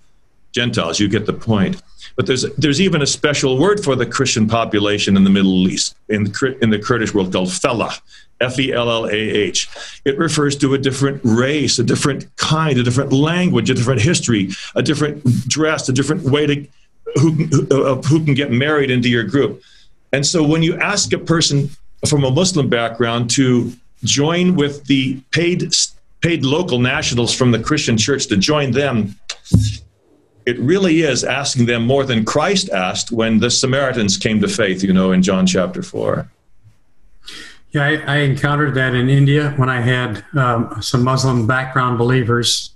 Gentiles. 0.53 0.99
You 0.99 1.07
get 1.07 1.25
the 1.25 1.33
point. 1.33 1.81
But 2.15 2.25
there's 2.25 2.43
there's 2.55 2.81
even 2.81 3.01
a 3.01 3.05
special 3.05 3.59
word 3.59 3.83
for 3.83 3.95
the 3.95 4.05
Christian 4.05 4.47
population 4.47 5.15
in 5.15 5.23
the 5.23 5.29
Middle 5.29 5.67
East, 5.67 5.95
in 6.09 6.23
the, 6.23 6.57
in 6.61 6.69
the 6.71 6.79
Kurdish 6.79 7.13
world, 7.13 7.31
called 7.31 7.51
Fellah, 7.51 7.93
F 8.41 8.59
E 8.59 8.73
L 8.73 8.89
L 8.89 9.05
A 9.05 9.11
H. 9.11 9.69
It 10.03 10.17
refers 10.17 10.55
to 10.57 10.73
a 10.73 10.77
different 10.77 11.21
race, 11.23 11.77
a 11.77 11.83
different 11.83 12.35
kind, 12.37 12.77
a 12.79 12.83
different 12.83 13.13
language, 13.13 13.69
a 13.69 13.75
different 13.75 14.01
history, 14.01 14.49
a 14.75 14.81
different 14.81 15.23
dress, 15.47 15.87
a 15.89 15.93
different 15.93 16.23
way 16.23 16.47
to 16.47 16.67
who, 17.15 17.31
who, 17.31 17.95
who 18.01 18.25
can 18.25 18.33
get 18.33 18.51
married 18.51 18.91
into 18.91 19.09
your 19.09 19.23
group. 19.23 19.61
And 20.11 20.25
so 20.25 20.43
when 20.43 20.63
you 20.63 20.75
ask 20.77 21.13
a 21.13 21.19
person 21.19 21.69
from 22.07 22.23
a 22.23 22.31
Muslim 22.31 22.69
background 22.69 23.29
to 23.31 23.71
join 24.03 24.55
with 24.55 24.85
the 24.85 25.19
paid 25.31 25.71
paid 26.21 26.43
local 26.43 26.79
nationals 26.79 27.33
from 27.33 27.51
the 27.51 27.59
Christian 27.59 27.97
church 27.97 28.27
to 28.27 28.37
join 28.37 28.71
them, 28.71 29.15
it 30.47 30.57
really 30.59 31.01
is 31.01 31.25
asking 31.25 31.65
them 31.65 31.85
more 31.85 32.05
than 32.05 32.23
Christ 32.23 32.69
asked 32.69 33.11
when 33.11 33.39
the 33.39 33.51
Samaritans 33.51 34.15
came 34.15 34.39
to 34.39 34.47
faith, 34.47 34.81
you 34.81 34.93
know, 34.93 35.11
in 35.11 35.21
John 35.21 35.45
chapter 35.45 35.83
4. 35.83 36.25
Yeah, 37.71 37.83
I, 37.83 37.95
I 38.07 38.15
encountered 38.19 38.73
that 38.75 38.95
in 38.95 39.09
India 39.09 39.51
when 39.57 39.69
I 39.69 39.81
had 39.81 40.23
um, 40.33 40.81
some 40.81 41.03
Muslim 41.03 41.47
background 41.47 41.97
believers 41.97 42.71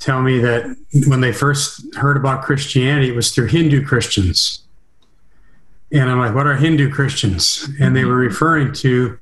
tell 0.00 0.20
me 0.20 0.38
that 0.40 0.76
when 1.06 1.22
they 1.22 1.32
first 1.32 1.82
heard 1.94 2.18
about 2.18 2.44
Christianity, 2.44 3.08
it 3.08 3.16
was 3.16 3.30
through 3.30 3.46
Hindu 3.46 3.86
Christians. 3.86 4.60
And 5.90 6.10
I'm 6.10 6.18
like, 6.18 6.34
what 6.34 6.46
are 6.46 6.56
Hindu 6.56 6.90
Christians? 6.90 7.70
And 7.80 7.96
they 7.96 8.04
were 8.04 8.16
referring 8.16 8.74
to 8.74 9.18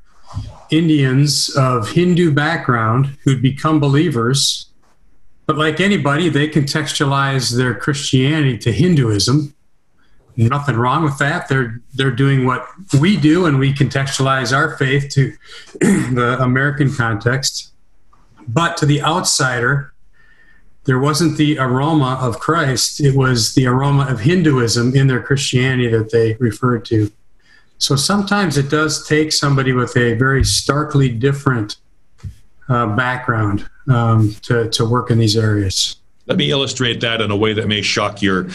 Indians 0.71 1.51
of 1.51 1.91
Hindu 1.91 2.33
background 2.33 3.17
who'd 3.23 3.43
become 3.43 3.79
believers. 3.79 4.67
But 5.51 5.59
like 5.59 5.81
anybody, 5.81 6.29
they 6.29 6.47
contextualize 6.47 7.57
their 7.57 7.75
Christianity 7.75 8.57
to 8.59 8.71
Hinduism 8.71 9.53
nothing 10.37 10.77
wrong 10.77 11.03
with 11.03 11.19
that. 11.19 11.49
They're 11.49 11.81
they're 11.93 12.13
doing 12.13 12.47
what 12.47 12.69
we 13.01 13.17
do, 13.17 13.47
and 13.47 13.59
we 13.59 13.75
contextualize 13.75 14.57
our 14.57 14.77
faith 14.77 15.09
to 15.15 15.33
the 15.81 16.39
American 16.41 16.95
context. 16.95 17.73
But 18.47 18.77
to 18.77 18.87
the 18.87 19.03
outsider, 19.03 19.93
there 20.85 21.01
wasn't 21.01 21.37
the 21.37 21.59
aroma 21.59 22.17
of 22.23 22.39
Christ; 22.39 23.01
it 23.01 23.17
was 23.17 23.57
the 23.57 23.67
aroma 23.67 24.07
of 24.09 24.21
Hinduism 24.21 24.95
in 24.95 25.09
their 25.09 25.21
Christianity 25.21 25.89
that 25.89 26.13
they 26.13 26.35
referred 26.35 26.85
to. 26.85 27.11
So 27.79 27.97
sometimes 27.97 28.57
it 28.57 28.71
does 28.71 29.05
take 29.05 29.33
somebody 29.33 29.73
with 29.73 29.97
a 29.97 30.15
very 30.15 30.45
starkly 30.45 31.09
different 31.09 31.79
uh, 32.69 32.95
background 32.95 33.69
um, 33.91 34.35
to 34.43 34.69
to 34.71 34.85
work 34.85 35.11
in 35.11 35.19
these 35.19 35.37
areas. 35.37 35.97
Let 36.27 36.39
me 36.39 36.51
illustrate 36.51 37.01
that 37.01 37.21
in 37.21 37.31
a 37.31 37.37
way 37.37 37.53
that 37.55 37.67
may 37.67 37.83
shock 37.83 38.23
your 38.23 38.49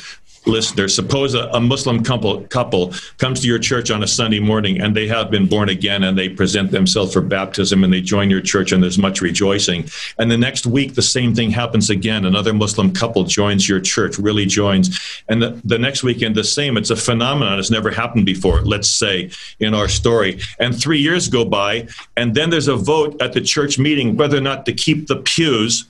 listener, 0.47 0.87
suppose 0.87 1.33
a, 1.33 1.47
a, 1.49 1.59
Muslim 1.59 2.03
couple, 2.03 2.41
couple 2.43 2.93
comes 3.17 3.41
to 3.41 3.47
your 3.47 3.59
church 3.59 3.91
on 3.91 4.03
a 4.03 4.07
Sunday 4.07 4.39
morning 4.39 4.79
and 4.81 4.95
they 4.95 5.07
have 5.07 5.31
been 5.31 5.47
born 5.47 5.69
again 5.69 6.03
and 6.03 6.17
they 6.17 6.29
present 6.29 6.71
themselves 6.71 7.13
for 7.13 7.21
baptism 7.21 7.83
and 7.83 7.91
they 7.91 8.01
join 8.01 8.29
your 8.29 8.41
church 8.41 8.71
and 8.71 8.83
there's 8.83 8.97
much 8.97 9.21
rejoicing. 9.21 9.85
And 10.19 10.29
the 10.29 10.37
next 10.37 10.65
week, 10.65 10.95
the 10.95 11.01
same 11.01 11.33
thing 11.33 11.51
happens 11.51 11.89
again. 11.89 12.25
Another 12.25 12.53
Muslim 12.53 12.93
couple 12.93 13.23
joins 13.23 13.67
your 13.67 13.79
church, 13.79 14.17
really 14.17 14.45
joins. 14.45 14.99
And 15.27 15.41
the, 15.41 15.61
the 15.63 15.79
next 15.79 16.03
weekend, 16.03 16.35
the 16.35 16.43
same. 16.43 16.77
It's 16.77 16.89
a 16.89 16.95
phenomenon. 16.95 17.59
It's 17.59 17.71
never 17.71 17.91
happened 17.91 18.25
before, 18.25 18.61
let's 18.61 18.89
say, 18.89 19.31
in 19.59 19.73
our 19.73 19.87
story. 19.87 20.39
And 20.59 20.79
three 20.79 20.99
years 20.99 21.27
go 21.27 21.45
by, 21.45 21.87
and 22.17 22.35
then 22.35 22.49
there's 22.49 22.67
a 22.67 22.75
vote 22.75 23.21
at 23.21 23.33
the 23.33 23.41
church 23.41 23.79
meeting 23.79 24.15
whether 24.15 24.37
or 24.37 24.41
not 24.41 24.65
to 24.65 24.73
keep 24.73 25.07
the 25.07 25.17
pews 25.17 25.85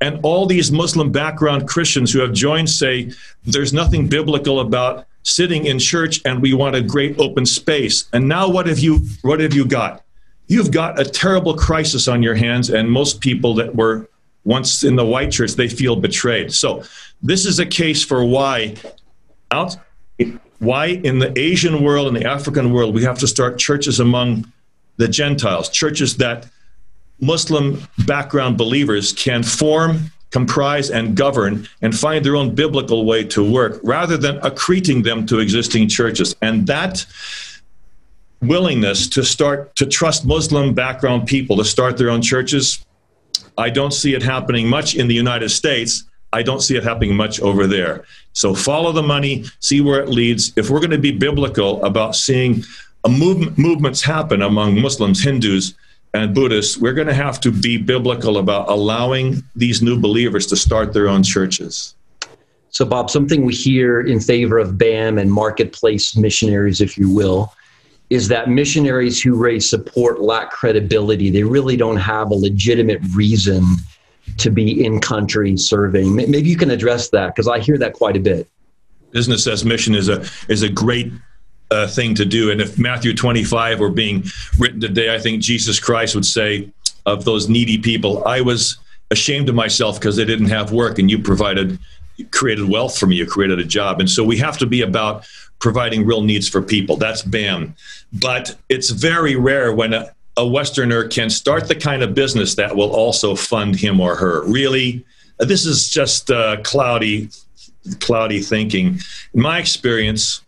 and 0.00 0.20
all 0.22 0.46
these 0.46 0.70
Muslim 0.70 1.10
background 1.10 1.68
Christians 1.68 2.12
who 2.12 2.20
have 2.20 2.32
joined 2.32 2.70
say 2.70 3.12
there's 3.44 3.72
nothing 3.72 4.08
biblical 4.08 4.60
about 4.60 5.06
sitting 5.22 5.66
in 5.66 5.78
church 5.78 6.20
and 6.24 6.40
we 6.40 6.52
want 6.52 6.76
a 6.76 6.82
great 6.82 7.18
open 7.18 7.46
space. 7.46 8.08
And 8.12 8.28
now 8.28 8.48
what 8.48 8.66
have 8.66 8.78
you 8.78 9.00
what 9.22 9.40
have 9.40 9.54
you 9.54 9.64
got? 9.64 10.04
You've 10.46 10.70
got 10.70 11.00
a 11.00 11.04
terrible 11.04 11.54
crisis 11.54 12.06
on 12.06 12.22
your 12.22 12.34
hands 12.34 12.70
and 12.70 12.90
most 12.90 13.20
people 13.20 13.54
that 13.54 13.74
were 13.74 14.08
once 14.44 14.84
in 14.84 14.96
the 14.96 15.04
white 15.04 15.32
church 15.32 15.52
they 15.52 15.68
feel 15.68 15.96
betrayed. 15.96 16.52
So 16.52 16.84
this 17.22 17.46
is 17.46 17.58
a 17.58 17.66
case 17.66 18.04
for 18.04 18.24
why 18.24 18.74
out 19.50 19.76
why 20.58 20.86
in 20.86 21.18
the 21.18 21.36
Asian 21.38 21.82
world 21.82 22.08
and 22.08 22.16
the 22.16 22.28
African 22.28 22.72
world 22.72 22.94
we 22.94 23.02
have 23.04 23.18
to 23.18 23.26
start 23.26 23.58
churches 23.58 24.00
among 24.00 24.52
the 24.96 25.08
Gentiles, 25.08 25.68
churches 25.68 26.18
that 26.18 26.46
Muslim 27.20 27.82
background 28.06 28.56
believers 28.56 29.12
can 29.12 29.42
form, 29.42 30.12
comprise, 30.30 30.90
and 30.90 31.16
govern 31.16 31.68
and 31.80 31.96
find 31.96 32.24
their 32.24 32.36
own 32.36 32.54
biblical 32.54 33.04
way 33.04 33.24
to 33.24 33.48
work 33.48 33.80
rather 33.82 34.16
than 34.16 34.36
accreting 34.40 35.04
them 35.04 35.24
to 35.26 35.38
existing 35.38 35.88
churches. 35.88 36.34
And 36.42 36.66
that 36.66 37.06
willingness 38.42 39.08
to 39.08 39.24
start 39.24 39.74
to 39.76 39.86
trust 39.86 40.26
Muslim 40.26 40.74
background 40.74 41.26
people 41.26 41.56
to 41.56 41.64
start 41.64 41.96
their 41.96 42.10
own 42.10 42.20
churches, 42.20 42.84
I 43.56 43.70
don't 43.70 43.92
see 43.92 44.14
it 44.14 44.22
happening 44.22 44.68
much 44.68 44.94
in 44.94 45.06
the 45.06 45.14
United 45.14 45.50
States. 45.50 46.04
I 46.32 46.42
don't 46.42 46.60
see 46.60 46.76
it 46.76 46.82
happening 46.82 47.16
much 47.16 47.40
over 47.40 47.68
there. 47.68 48.04
So 48.32 48.54
follow 48.54 48.90
the 48.90 49.04
money, 49.04 49.44
see 49.60 49.80
where 49.80 50.00
it 50.00 50.08
leads. 50.08 50.52
If 50.56 50.68
we're 50.68 50.80
going 50.80 50.90
to 50.90 50.98
be 50.98 51.12
biblical 51.12 51.82
about 51.84 52.16
seeing 52.16 52.64
movement, 53.08 53.56
movements 53.56 54.02
happen 54.02 54.42
among 54.42 54.80
Muslims, 54.80 55.22
Hindus, 55.22 55.74
and 56.14 56.32
Buddhists, 56.32 56.78
we're 56.78 56.94
going 56.94 57.08
to 57.08 57.14
have 57.14 57.40
to 57.40 57.50
be 57.50 57.76
biblical 57.76 58.38
about 58.38 58.70
allowing 58.70 59.42
these 59.56 59.82
new 59.82 60.00
believers 60.00 60.46
to 60.46 60.56
start 60.56 60.92
their 60.92 61.08
own 61.08 61.24
churches. 61.24 61.96
So, 62.70 62.84
Bob, 62.84 63.10
something 63.10 63.44
we 63.44 63.52
hear 63.52 64.00
in 64.00 64.20
favor 64.20 64.58
of 64.58 64.78
BAM 64.78 65.18
and 65.18 65.30
marketplace 65.30 66.16
missionaries, 66.16 66.80
if 66.80 66.96
you 66.96 67.12
will, 67.12 67.52
is 68.10 68.28
that 68.28 68.48
missionaries 68.48 69.20
who 69.20 69.34
raise 69.34 69.68
support 69.68 70.20
lack 70.20 70.50
credibility. 70.50 71.30
They 71.30 71.42
really 71.42 71.76
don't 71.76 71.96
have 71.96 72.30
a 72.30 72.34
legitimate 72.34 73.00
reason 73.14 73.64
to 74.38 74.50
be 74.50 74.84
in 74.84 75.00
country 75.00 75.56
serving. 75.56 76.14
Maybe 76.14 76.48
you 76.48 76.56
can 76.56 76.70
address 76.70 77.10
that 77.10 77.34
because 77.34 77.48
I 77.48 77.58
hear 77.58 77.76
that 77.78 77.92
quite 77.92 78.16
a 78.16 78.20
bit. 78.20 78.48
Business 79.10 79.46
as 79.46 79.64
mission 79.64 79.94
is 79.94 80.08
a 80.08 80.24
is 80.48 80.62
a 80.62 80.68
great 80.68 81.12
uh, 81.70 81.86
thing 81.86 82.14
to 82.14 82.24
do. 82.24 82.50
And 82.50 82.60
if 82.60 82.78
Matthew 82.78 83.14
25 83.14 83.80
were 83.80 83.90
being 83.90 84.24
written 84.58 84.80
today, 84.80 85.14
I 85.14 85.18
think 85.18 85.42
Jesus 85.42 85.78
Christ 85.80 86.14
would 86.14 86.26
say 86.26 86.70
of 87.06 87.24
those 87.24 87.48
needy 87.48 87.78
people, 87.78 88.26
I 88.26 88.40
was 88.40 88.78
ashamed 89.10 89.48
of 89.48 89.54
myself 89.54 89.98
because 89.98 90.16
they 90.16 90.24
didn't 90.24 90.48
have 90.48 90.72
work 90.72 90.98
and 90.98 91.10
you 91.10 91.18
provided, 91.18 91.78
created 92.30 92.68
wealth 92.68 92.98
for 92.98 93.06
me, 93.06 93.16
you 93.16 93.26
created 93.26 93.58
a 93.58 93.64
job. 93.64 94.00
And 94.00 94.08
so 94.08 94.24
we 94.24 94.38
have 94.38 94.58
to 94.58 94.66
be 94.66 94.82
about 94.82 95.26
providing 95.58 96.04
real 96.04 96.22
needs 96.22 96.48
for 96.48 96.62
people. 96.62 96.96
That's 96.96 97.22
BAM. 97.22 97.74
But 98.12 98.56
it's 98.68 98.90
very 98.90 99.36
rare 99.36 99.72
when 99.74 99.94
a, 99.94 100.10
a 100.36 100.46
Westerner 100.46 101.08
can 101.08 101.30
start 101.30 101.68
the 101.68 101.74
kind 101.74 102.02
of 102.02 102.14
business 102.14 102.54
that 102.56 102.74
will 102.74 102.90
also 102.90 103.34
fund 103.34 103.76
him 103.76 104.00
or 104.00 104.16
her. 104.16 104.42
Really, 104.44 105.04
this 105.38 105.64
is 105.64 105.88
just 105.88 106.30
uh, 106.30 106.60
cloudy, 106.62 107.30
cloudy 108.00 108.40
thinking. 108.40 108.98
In 109.32 109.40
my 109.40 109.58
experience, 109.58 110.42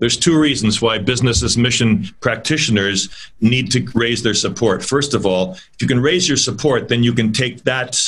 there's 0.00 0.16
two 0.16 0.38
reasons 0.38 0.82
why 0.82 0.98
business 0.98 1.42
as 1.42 1.56
mission 1.56 2.08
practitioners 2.20 3.08
need 3.40 3.70
to 3.72 3.86
raise 3.94 4.22
their 4.22 4.34
support. 4.34 4.82
First 4.82 5.14
of 5.14 5.26
all, 5.26 5.52
if 5.52 5.76
you 5.80 5.86
can 5.86 6.00
raise 6.00 6.26
your 6.26 6.38
support, 6.38 6.88
then 6.88 7.04
you 7.04 7.12
can 7.12 7.32
take 7.32 7.62
that 7.64 7.98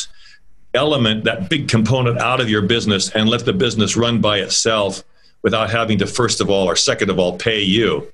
element, 0.74 1.24
that 1.24 1.50
big 1.50 1.68
component 1.68 2.18
out 2.18 2.40
of 2.40 2.48
your 2.48 2.62
business 2.62 3.10
and 3.10 3.28
let 3.28 3.44
the 3.44 3.52
business 3.52 3.94
run 3.94 4.22
by 4.22 4.38
itself 4.38 5.04
without 5.42 5.70
having 5.70 5.98
to, 5.98 6.06
first 6.06 6.40
of 6.40 6.48
all, 6.48 6.66
or 6.66 6.76
second 6.76 7.10
of 7.10 7.18
all, 7.18 7.36
pay 7.36 7.60
you. 7.60 8.10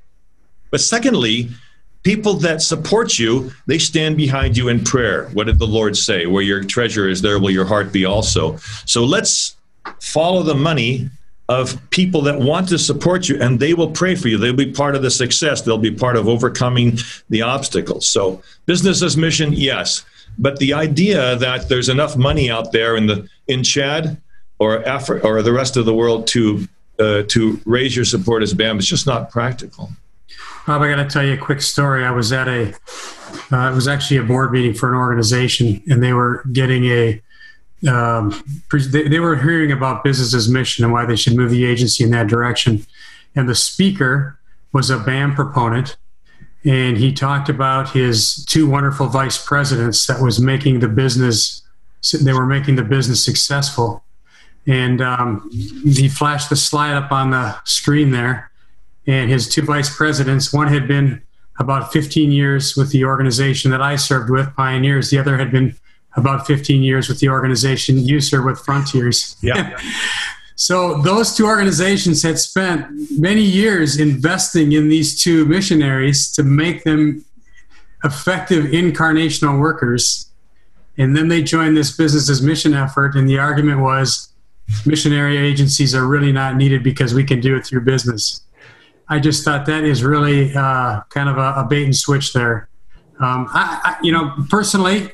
But 0.71 0.81
secondly, 0.81 1.49
people 2.03 2.35
that 2.35 2.63
support 2.63 3.17
you, 3.17 3.53
they 3.67 3.79
stand 3.79 4.17
behind 4.17 4.57
you 4.57 4.69
in 4.69 4.83
prayer. 4.83 5.29
What 5.29 5.47
did 5.47 5.61
the 5.61 5.67
Lord 5.67 5.97
say? 5.97 6.27
Where 6.27 6.43
your 6.43 6.65
treasure 6.65 7.09
is, 7.09 7.23
there 7.23 7.39
will 7.39 7.51
your 7.51 7.65
heart 7.65 7.93
be 7.93 8.05
also. 8.05 8.57
So 8.87 9.05
let's 9.05 9.57
follow 10.01 10.43
the 10.43 10.55
money 10.55 11.11
of 11.49 11.79
people 11.91 12.21
that 12.23 12.39
want 12.39 12.69
to 12.69 12.79
support 12.79 13.29
you 13.29 13.41
and 13.41 13.59
they 13.59 13.73
will 13.73 13.91
pray 13.91 14.15
for 14.15 14.29
you. 14.29 14.37
They'll 14.37 14.53
be 14.53 14.71
part 14.71 14.95
of 14.95 15.03
the 15.03 15.11
success. 15.11 15.63
They'll 15.63 15.79
be 15.79 15.91
part 15.91 16.17
of 16.17 16.29
overcoming 16.29 16.99
the 17.31 17.43
obstacles. 17.43 18.07
So, 18.07 18.43
business 18.67 19.03
as 19.03 19.17
mission, 19.17 19.53
yes. 19.55 20.05
But 20.39 20.59
the 20.59 20.75
idea 20.75 21.37
that 21.37 21.69
there's 21.69 21.89
enough 21.89 22.17
money 22.17 22.51
out 22.51 22.73
there 22.73 22.97
in 22.97 23.07
the 23.07 23.29
in 23.49 23.63
Chad 23.63 24.21
or 24.59 24.87
Africa 24.87 25.27
or 25.27 25.43
the 25.43 25.53
rest 25.53 25.77
of 25.77 25.87
the 25.87 25.95
world 25.95 26.27
to 26.29 26.69
uh, 26.99 27.23
to 27.29 27.61
raise 27.65 27.95
your 27.97 28.05
support 28.05 28.43
as 28.43 28.53
BAM 28.53 28.79
is 28.79 28.87
just 28.87 29.07
not 29.07 29.31
practical. 29.31 29.91
Bob, 30.67 30.83
I 30.83 30.89
got 30.89 30.97
to 30.97 31.09
tell 31.09 31.25
you 31.25 31.33
a 31.33 31.39
quick 31.39 31.63
story. 31.63 32.05
I 32.05 32.11
was 32.11 32.33
at 32.33 32.47
a, 32.47 32.75
uh, 33.51 33.71
it 33.71 33.75
was 33.75 33.89
actually 33.89 34.19
a 34.19 34.23
board 34.23 34.53
meeting 34.53 34.75
for 34.75 34.91
an 34.91 34.97
organization, 34.97 35.83
and 35.89 36.03
they 36.03 36.13
were 36.13 36.45
getting 36.53 36.85
a 36.87 37.23
um, 37.87 38.65
they, 38.73 39.07
they 39.07 39.21
were 39.21 39.37
hearing 39.37 39.71
about 39.71 40.03
business 40.03 40.35
as 40.35 40.49
mission 40.49 40.85
and 40.85 40.93
why 40.93 41.07
they 41.07 41.17
should 41.17 41.37
move 41.37 41.51
the 41.51 41.65
agency 41.65 42.03
in 42.03 42.11
that 42.11 42.27
direction. 42.27 42.85
And 43.37 43.49
the 43.49 43.55
speaker 43.55 44.39
was 44.73 44.91
a 44.91 44.99
BAM 44.99 45.35
proponent, 45.35 45.97
and 46.65 46.97
he 46.97 47.13
talked 47.13 47.49
about 47.49 47.91
his 47.91 48.45
two 48.47 48.69
wonderful 48.69 49.07
vice 49.07 49.43
presidents 49.43 50.07
that 50.07 50.21
was 50.21 50.41
making 50.41 50.81
the 50.81 50.89
business. 50.89 51.63
They 52.21 52.33
were 52.33 52.47
making 52.47 52.77
the 52.77 52.83
business 52.83 53.25
successful, 53.25 54.03
and 54.67 55.01
um, 55.01 55.49
he 55.53 56.09
flashed 56.09 56.51
the 56.51 56.57
slide 56.57 56.95
up 56.95 57.13
on 57.13 57.31
the 57.31 57.57
screen 57.65 58.11
there. 58.11 58.51
And 59.07 59.31
his 59.31 59.49
two 59.49 59.63
vice 59.63 59.95
presidents, 59.95 60.53
one 60.53 60.69
had 60.69 60.87
been 60.87 61.23
about 61.59 61.93
15 61.93 62.31
years 62.31 62.77
with 62.77 62.91
the 62.93 63.05
organization 63.05 63.71
that 63.71 63.81
I 63.81 63.97
served 63.97 64.31
with, 64.31 64.55
Pioneers. 64.55 65.11
The 65.11 65.19
other 65.19 65.39
had 65.39 65.51
been 65.51 65.75
about 66.17 66.47
15 66.47 66.83
years 66.83 67.09
with 67.09 67.21
the 67.21 67.29
organization 67.29 67.99
you 67.99 68.21
serve 68.21 68.45
with 68.45 68.59
Frontiers. 68.61 69.37
Yeah. 69.43 69.79
so 70.57 71.01
those 71.03 71.37
two 71.37 71.47
organizations 71.47 72.23
had 72.23 72.39
spent 72.39 72.87
many 73.19 73.43
years 73.43 73.99
investing 73.99 74.73
in 74.73 74.89
these 74.89 75.21
two 75.23 75.45
missionaries 75.45 76.33
to 76.33 76.43
make 76.43 76.85
them 76.85 77.25
effective 78.05 78.67
incarnational 78.67 79.61
workers. 79.61 80.31
And 80.97 81.17
then 81.17 81.29
they 81.29 81.43
joined 81.43 81.77
this 81.77 81.97
business 81.97 82.29
as 82.29 82.43
mission 82.43 82.75
effort, 82.75 83.15
and 83.15 83.29
the 83.29 83.39
argument 83.39 83.81
was 83.81 84.33
missionary 84.85 85.37
agencies 85.37 85.95
are 85.95 86.07
really 86.07 86.33
not 86.33 86.57
needed 86.57 86.83
because 86.83 87.15
we 87.15 87.25
can 87.25 87.41
do 87.41 87.57
it 87.57 87.65
through 87.65 87.83
business. 87.83 88.43
I 89.09 89.19
just 89.19 89.45
thought 89.45 89.65
that 89.67 89.85
is 89.85 90.03
really 90.03 90.55
uh, 90.55 91.01
kind 91.09 91.29
of 91.29 91.39
a, 91.39 91.61
a, 91.61 91.67
bait 91.69 91.85
and 91.85 91.97
switch 91.97 92.35
there. 92.35 92.69
Um, 93.21 93.49
I, 93.51 93.81
I, 93.83 93.97
you 94.03 94.13
know, 94.13 94.35
personally, 94.51 95.11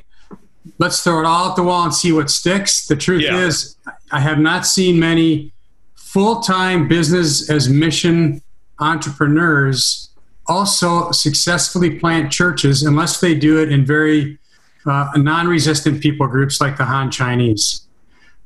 let's 0.79 1.03
throw 1.03 1.21
it 1.21 1.27
all 1.27 1.51
at 1.51 1.57
the 1.57 1.63
wall 1.63 1.85
and 1.85 1.95
see 1.95 2.13
what 2.13 2.31
sticks. 2.31 2.87
The 2.87 2.97
truth 2.97 3.23
yeah. 3.23 3.39
is, 3.39 3.77
I 4.11 4.21
have 4.21 4.39
not 4.39 4.67
seen 4.67 4.99
many 4.99 5.53
full 5.95 6.41
time 6.41 6.89
business 6.89 7.51
as 7.51 7.69
mission 7.69 8.43
entrepreneurs 8.79 10.11
also 10.47 11.11
successfully 11.11 11.99
plant 11.99 12.31
churches 12.31 12.83
unless 12.83 13.21
they 13.21 13.35
do 13.35 13.61
it 13.61 13.73
in 13.73 13.85
very 13.85 14.39
uh, 14.87 15.11
non 15.17 15.49
resistant 15.49 16.03
people 16.03 16.27
groups 16.27 16.61
like 16.61 16.77
the 16.77 16.85
Han 16.85 17.11
Chinese. 17.11 17.87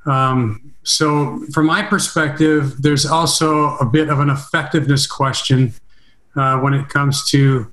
Um, 0.07 0.72
so, 0.85 1.44
from 1.52 1.66
my 1.66 1.83
perspective, 1.83 2.81
there's 2.81 3.04
also 3.04 3.76
a 3.76 3.85
bit 3.85 4.09
of 4.09 4.20
an 4.20 4.31
effectiveness 4.31 5.07
question 5.07 5.74
uh, 6.37 6.59
when 6.61 6.72
it 6.72 6.88
comes 6.88 7.28
to 7.31 7.72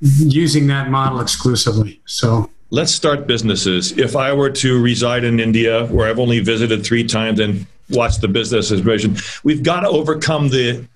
using 0.00 0.66
that 0.68 0.90
model 0.90 1.20
exclusively. 1.20 2.00
So, 2.06 2.50
let's 2.74 2.92
start 2.92 3.28
businesses. 3.28 3.96
If 3.96 4.16
I 4.16 4.32
were 4.32 4.50
to 4.50 4.82
reside 4.82 5.22
in 5.22 5.38
India, 5.38 5.86
where 5.86 6.08
I've 6.08 6.18
only 6.18 6.40
visited 6.40 6.84
three 6.84 7.04
times 7.04 7.38
and 7.38 7.66
watched 7.88 8.20
the 8.20 8.26
business 8.26 8.72
as 8.72 8.80
vision, 8.80 9.16
we've 9.44 9.62
got 9.62 9.80
to 9.80 9.88
overcome 9.88 10.48
the 10.48 10.86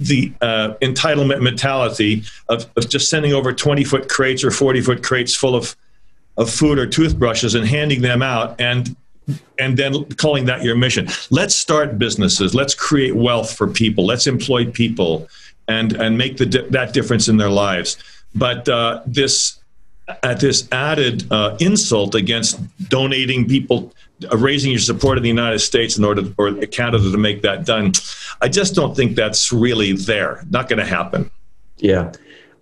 the 0.00 0.32
uh, 0.40 0.74
entitlement 0.80 1.42
mentality 1.42 2.22
of, 2.48 2.70
of 2.76 2.88
just 2.88 3.10
sending 3.10 3.32
over 3.32 3.52
20 3.52 3.82
foot 3.82 4.08
crates 4.08 4.44
or 4.44 4.52
40 4.52 4.80
foot 4.80 5.02
crates 5.02 5.34
full 5.34 5.56
of, 5.56 5.74
of 6.36 6.48
food 6.48 6.78
or 6.78 6.86
toothbrushes 6.86 7.56
and 7.56 7.66
handing 7.66 8.00
them 8.00 8.22
out 8.22 8.60
and 8.60 8.94
and 9.58 9.76
then 9.76 10.04
calling 10.14 10.46
that 10.46 10.62
your 10.62 10.76
mission. 10.76 11.08
Let's 11.30 11.54
start 11.54 11.98
businesses. 11.98 12.54
Let's 12.54 12.74
create 12.74 13.14
wealth 13.14 13.54
for 13.54 13.66
people. 13.66 14.06
Let's 14.06 14.26
employ 14.26 14.70
people 14.70 15.28
and 15.66 15.92
and 15.92 16.16
make 16.16 16.38
the 16.38 16.46
that 16.70 16.94
difference 16.94 17.28
in 17.28 17.36
their 17.36 17.50
lives. 17.50 17.98
But 18.34 18.68
uh, 18.68 19.02
this 19.04 19.58
at 20.22 20.40
this 20.40 20.68
added 20.72 21.30
uh, 21.30 21.56
insult 21.60 22.14
against 22.14 22.60
donating 22.88 23.46
people, 23.46 23.92
uh, 24.30 24.36
raising 24.36 24.70
your 24.70 24.80
support 24.80 25.16
in 25.18 25.22
the 25.22 25.28
United 25.28 25.58
States 25.58 25.98
in 25.98 26.04
order 26.04 26.22
or 26.38 26.54
Canada 26.66 27.10
to 27.10 27.18
make 27.18 27.42
that 27.42 27.66
done, 27.66 27.92
I 28.40 28.48
just 28.48 28.74
don't 28.74 28.96
think 28.96 29.16
that's 29.16 29.52
really 29.52 29.92
there. 29.92 30.44
Not 30.50 30.68
going 30.68 30.78
to 30.78 30.86
happen. 30.86 31.30
Yeah, 31.76 32.12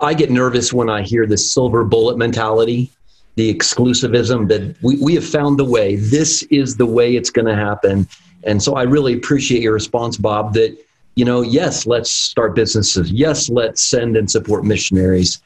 I 0.00 0.14
get 0.14 0.30
nervous 0.30 0.72
when 0.72 0.90
I 0.90 1.02
hear 1.02 1.26
the 1.26 1.38
silver 1.38 1.84
bullet 1.84 2.18
mentality 2.18 2.90
the 3.36 3.54
exclusivism 3.54 4.48
that 4.48 4.74
we, 4.82 4.96
we 4.96 5.14
have 5.14 5.24
found 5.24 5.58
the 5.58 5.64
way. 5.64 5.96
This 5.96 6.42
is 6.44 6.76
the 6.76 6.86
way 6.86 7.16
it's 7.16 7.30
going 7.30 7.46
to 7.46 7.54
happen. 7.54 8.08
And 8.44 8.62
so 8.62 8.74
I 8.74 8.82
really 8.82 9.12
appreciate 9.14 9.62
your 9.62 9.74
response, 9.74 10.16
Bob, 10.16 10.54
that, 10.54 10.76
you 11.14 11.24
know, 11.24 11.42
yes, 11.42 11.86
let's 11.86 12.10
start 12.10 12.54
businesses. 12.54 13.10
Yes, 13.10 13.48
let's 13.48 13.82
send 13.82 14.16
and 14.16 14.30
support 14.30 14.64
missionaries. 14.64 15.42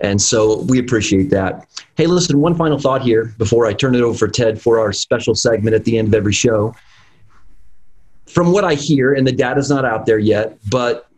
And 0.00 0.20
so 0.20 0.62
we 0.62 0.78
appreciate 0.78 1.30
that. 1.30 1.68
Hey, 1.96 2.06
listen, 2.06 2.40
one 2.40 2.54
final 2.54 2.78
thought 2.78 3.02
here 3.02 3.34
before 3.38 3.66
I 3.66 3.72
turn 3.72 3.94
it 3.94 4.00
over 4.00 4.16
for 4.16 4.28
Ted 4.28 4.60
for 4.60 4.78
our 4.78 4.92
special 4.92 5.34
segment 5.34 5.74
at 5.74 5.84
the 5.84 5.98
end 5.98 6.08
of 6.08 6.14
every 6.14 6.32
show. 6.32 6.74
From 8.26 8.52
what 8.52 8.64
I 8.64 8.74
hear, 8.74 9.12
and 9.12 9.26
the 9.26 9.32
data's 9.32 9.68
not 9.68 9.84
out 9.84 10.06
there 10.06 10.18
yet, 10.18 10.56
but 10.70 11.08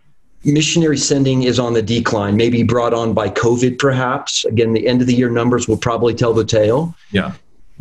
missionary 0.44 0.96
sending 0.96 1.44
is 1.44 1.58
on 1.58 1.74
the 1.74 1.82
decline, 1.82 2.36
maybe 2.36 2.62
brought 2.62 2.94
on 2.94 3.14
by 3.14 3.28
COVID, 3.28 3.78
perhaps. 3.78 4.44
Again, 4.44 4.72
the 4.72 4.88
end 4.88 5.00
of 5.00 5.06
the 5.06 5.14
year 5.14 5.30
numbers 5.30 5.68
will 5.68 5.76
probably 5.76 6.14
tell 6.14 6.32
the 6.32 6.44
tale. 6.44 6.94
Yeah. 7.12 7.32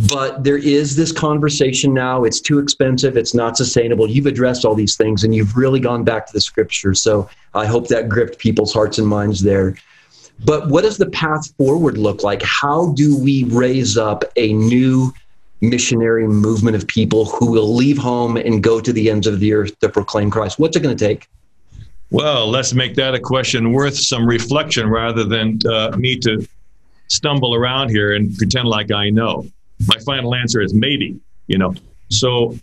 But 0.10 0.44
there 0.44 0.58
is 0.58 0.96
this 0.96 1.12
conversation 1.12 1.94
now. 1.94 2.24
It's 2.24 2.40
too 2.40 2.60
expensive. 2.60 3.18
It's 3.18 3.34
not 3.34 3.58
sustainable. 3.58 4.10
You've 4.10 4.26
addressed 4.26 4.66
all 4.66 4.74
these 4.74 4.96
things 4.96 5.24
and 5.24 5.36
you've 5.36 5.56
really 5.56 5.80
gone 5.80 6.04
back 6.04 6.26
to 6.28 6.34
the 6.34 6.42
scripture. 6.42 6.94
So 6.94 7.30
I 7.54 7.66
hope 7.66 7.88
that 7.90 8.10
gripped 8.10 8.38
people's 8.38 8.74
hearts 8.74 8.98
and 8.98 9.08
minds 9.08 9.42
there. 9.42 9.76
But 10.44 10.70
what 10.70 10.84
does 10.84 10.98
the 10.98 11.10
path 11.10 11.54
forward 11.56 11.98
look 11.98 12.24
like? 12.24 12.42
How 12.42 12.94
do 12.94 13.18
we 13.18 13.44
raise 13.46 13.98
up 13.98 14.24
a 14.36 14.54
new 14.54 15.14
missionary 15.62 16.28
movement 16.28 16.76
of 16.76 16.88
people 16.88 17.26
who 17.26 17.52
will 17.52 17.76
leave 17.76 17.98
home 17.98 18.38
and 18.38 18.64
go 18.64 18.82
to 18.82 18.92
the 18.92 19.10
ends 19.10 19.28
of 19.28 19.40
the 19.40 19.54
earth 19.54 19.78
to 19.80 19.90
proclaim 19.90 20.32
Christ? 20.32 20.58
What's 20.58 20.76
it 20.76 20.82
going 20.82 20.96
to 20.96 21.08
take? 21.08 21.28
Well, 22.10 22.48
let's 22.50 22.74
make 22.74 22.96
that 22.96 23.14
a 23.14 23.20
question 23.20 23.72
worth 23.72 23.98
some 23.98 24.26
reflection 24.26 24.90
rather 24.90 25.24
than 25.24 25.60
uh, 25.66 25.96
me 25.96 26.18
to 26.20 26.46
stumble 27.08 27.54
around 27.56 27.90
here 27.90 28.14
and 28.14 28.36
pretend 28.36 28.68
like 28.68 28.92
I 28.92 29.10
know. 29.10 29.46
My 29.88 29.98
final 30.06 30.36
answer 30.36 30.62
is 30.62 30.74
maybe, 30.74 31.20
you 31.48 31.58
know. 31.58 31.74
So, 32.10 32.58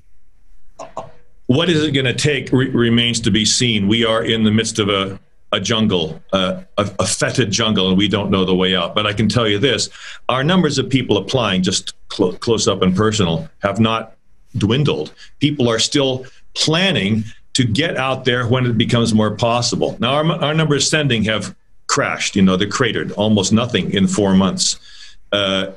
what 1.46 1.70
is 1.70 1.82
it 1.82 1.92
going 1.92 2.06
to 2.06 2.14
take 2.14 2.52
re- 2.52 2.68
remains 2.68 3.20
to 3.20 3.30
be 3.30 3.44
seen. 3.44 3.88
We 3.88 4.04
are 4.04 4.22
in 4.22 4.44
the 4.44 4.50
midst 4.50 4.78
of 4.78 4.90
a, 4.90 5.18
a 5.52 5.60
jungle, 5.60 6.22
uh, 6.32 6.62
a, 6.76 6.90
a 6.98 7.06
fetid 7.06 7.50
jungle, 7.50 7.88
and 7.88 7.96
we 7.96 8.08
don't 8.08 8.30
know 8.30 8.44
the 8.44 8.54
way 8.54 8.76
out. 8.76 8.94
But 8.94 9.06
I 9.06 9.12
can 9.12 9.28
tell 9.28 9.48
you 9.48 9.58
this 9.58 9.88
our 10.28 10.44
numbers 10.44 10.78
of 10.78 10.88
people 10.88 11.16
applying, 11.16 11.62
just 11.62 11.94
cl- 12.12 12.34
close 12.34 12.68
up 12.68 12.82
and 12.82 12.94
personal, 12.94 13.48
have 13.60 13.80
not 13.80 14.16
dwindled. 14.56 15.12
People 15.40 15.68
are 15.68 15.78
still 15.78 16.26
planning 16.54 17.24
to 17.54 17.64
get 17.64 17.96
out 17.96 18.24
there 18.24 18.46
when 18.46 18.66
it 18.66 18.78
becomes 18.78 19.14
more 19.14 19.34
possible. 19.34 19.96
Now, 20.00 20.14
our, 20.14 20.24
our 20.44 20.54
numbers 20.54 20.88
sending 20.88 21.24
have 21.24 21.54
crashed, 21.88 22.36
you 22.36 22.42
know, 22.42 22.56
they're 22.56 22.68
cratered, 22.68 23.12
almost 23.12 23.52
nothing 23.52 23.90
in 23.92 24.06
four 24.06 24.34
months. 24.34 24.78
Uh, 25.32 25.72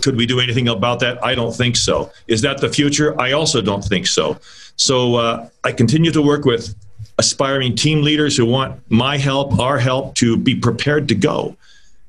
could 0.00 0.16
we 0.16 0.26
do 0.26 0.40
anything 0.40 0.68
about 0.68 1.00
that? 1.00 1.24
I 1.24 1.34
don't 1.34 1.54
think 1.54 1.76
so. 1.76 2.12
Is 2.28 2.42
that 2.42 2.60
the 2.60 2.68
future? 2.68 3.20
I 3.20 3.32
also 3.32 3.60
don't 3.60 3.82
think 3.82 4.06
so. 4.06 4.38
So 4.76 5.16
uh, 5.16 5.48
I 5.64 5.72
continue 5.72 6.12
to 6.12 6.22
work 6.22 6.44
with 6.44 6.74
aspiring 7.18 7.74
team 7.74 8.02
leaders 8.02 8.36
who 8.36 8.46
want 8.46 8.80
my 8.90 9.16
help, 9.16 9.58
our 9.58 9.78
help 9.78 10.14
to 10.16 10.36
be 10.36 10.54
prepared 10.54 11.08
to 11.08 11.14
go. 11.14 11.56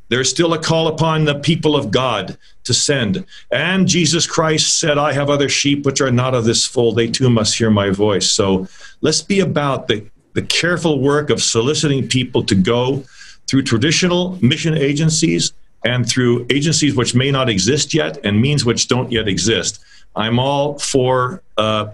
There's 0.09 0.29
still 0.29 0.53
a 0.53 0.59
call 0.59 0.87
upon 0.87 1.25
the 1.25 1.39
people 1.39 1.75
of 1.75 1.89
God 1.89 2.37
to 2.65 2.73
send. 2.73 3.25
And 3.51 3.87
Jesus 3.87 4.27
Christ 4.27 4.79
said, 4.79 4.97
I 4.97 5.13
have 5.13 5.29
other 5.29 5.49
sheep 5.49 5.85
which 5.85 6.01
are 6.01 6.11
not 6.11 6.35
of 6.35 6.45
this 6.45 6.65
fold. 6.65 6.95
They 6.95 7.07
too 7.07 7.29
must 7.29 7.57
hear 7.57 7.69
my 7.69 7.89
voice. 7.89 8.29
So 8.29 8.67
let's 9.01 9.21
be 9.21 9.39
about 9.39 9.87
the, 9.87 10.05
the 10.33 10.41
careful 10.41 10.99
work 10.99 11.29
of 11.29 11.41
soliciting 11.41 12.07
people 12.07 12.43
to 12.43 12.55
go 12.55 13.03
through 13.47 13.63
traditional 13.63 14.37
mission 14.41 14.77
agencies 14.77 15.53
and 15.83 16.07
through 16.07 16.45
agencies 16.49 16.95
which 16.95 17.13
may 17.13 17.31
not 17.31 17.49
exist 17.49 17.93
yet 17.93 18.17
and 18.23 18.41
means 18.41 18.63
which 18.63 18.87
don't 18.87 19.11
yet 19.11 19.27
exist. 19.27 19.83
I'm 20.15 20.39
all 20.39 20.79
for 20.79 21.41
uh, 21.57 21.87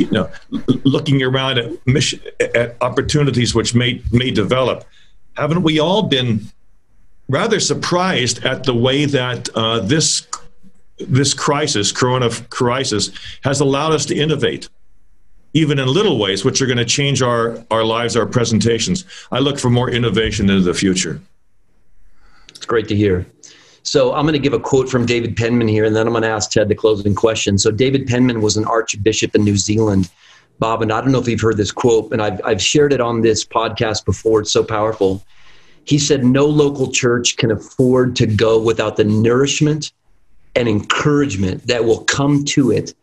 you 0.00 0.10
know 0.10 0.30
looking 0.84 1.22
around 1.22 1.58
at 1.58 1.86
mission 1.86 2.20
at 2.54 2.76
opportunities 2.80 3.54
which 3.54 3.74
may 3.74 4.02
may 4.10 4.30
develop. 4.30 4.84
Haven't 5.36 5.62
we 5.62 5.78
all 5.78 6.02
been 6.02 6.50
rather 7.28 7.60
surprised 7.60 8.44
at 8.44 8.64
the 8.64 8.74
way 8.74 9.04
that 9.04 9.48
uh, 9.54 9.80
this 9.80 10.26
this 10.98 11.32
crisis, 11.32 11.92
Corona 11.92 12.30
crisis, 12.50 13.10
has 13.42 13.60
allowed 13.60 13.92
us 13.92 14.04
to 14.06 14.14
innovate, 14.14 14.68
even 15.54 15.78
in 15.78 15.88
little 15.88 16.18
ways, 16.18 16.44
which 16.44 16.60
are 16.60 16.66
going 16.66 16.78
to 16.78 16.84
change 16.84 17.22
our 17.22 17.64
our 17.70 17.84
lives, 17.84 18.16
our 18.16 18.26
presentations. 18.26 19.04
I 19.30 19.38
look 19.38 19.58
for 19.58 19.70
more 19.70 19.90
innovation 19.90 20.50
into 20.50 20.62
the 20.62 20.74
future. 20.74 21.20
It's 22.48 22.66
great 22.66 22.88
to 22.88 22.96
hear. 22.96 23.26
So 23.82 24.14
I'm 24.14 24.24
going 24.24 24.34
to 24.34 24.38
give 24.38 24.52
a 24.52 24.60
quote 24.60 24.88
from 24.88 25.06
David 25.06 25.36
Penman 25.36 25.68
here, 25.68 25.84
and 25.84 25.96
then 25.96 26.06
I'm 26.06 26.12
going 26.12 26.22
to 26.22 26.28
ask 26.28 26.50
Ted 26.50 26.68
the 26.68 26.74
closing 26.74 27.14
question. 27.14 27.58
So 27.58 27.70
David 27.70 28.06
Penman 28.06 28.42
was 28.42 28.56
an 28.56 28.64
archbishop 28.64 29.34
in 29.34 29.44
New 29.44 29.56
Zealand. 29.56 30.10
Bob, 30.58 30.82
and 30.82 30.92
I 30.92 31.00
don't 31.00 31.10
know 31.10 31.18
if 31.18 31.26
you've 31.26 31.40
heard 31.40 31.56
this 31.56 31.72
quote, 31.72 32.12
and 32.12 32.20
I've, 32.20 32.40
I've 32.44 32.62
shared 32.62 32.92
it 32.92 33.00
on 33.00 33.22
this 33.22 33.44
podcast 33.44 34.04
before. 34.04 34.40
It's 34.40 34.52
so 34.52 34.62
powerful. 34.62 35.24
He 35.84 35.98
said, 35.98 36.24
No 36.24 36.44
local 36.44 36.92
church 36.92 37.38
can 37.38 37.50
afford 37.50 38.14
to 38.16 38.26
go 38.26 38.60
without 38.60 38.96
the 38.96 39.04
nourishment 39.04 39.92
and 40.54 40.68
encouragement 40.68 41.66
that 41.66 41.84
will 41.84 42.04
come 42.04 42.44
to 42.44 42.70
it 42.70 42.94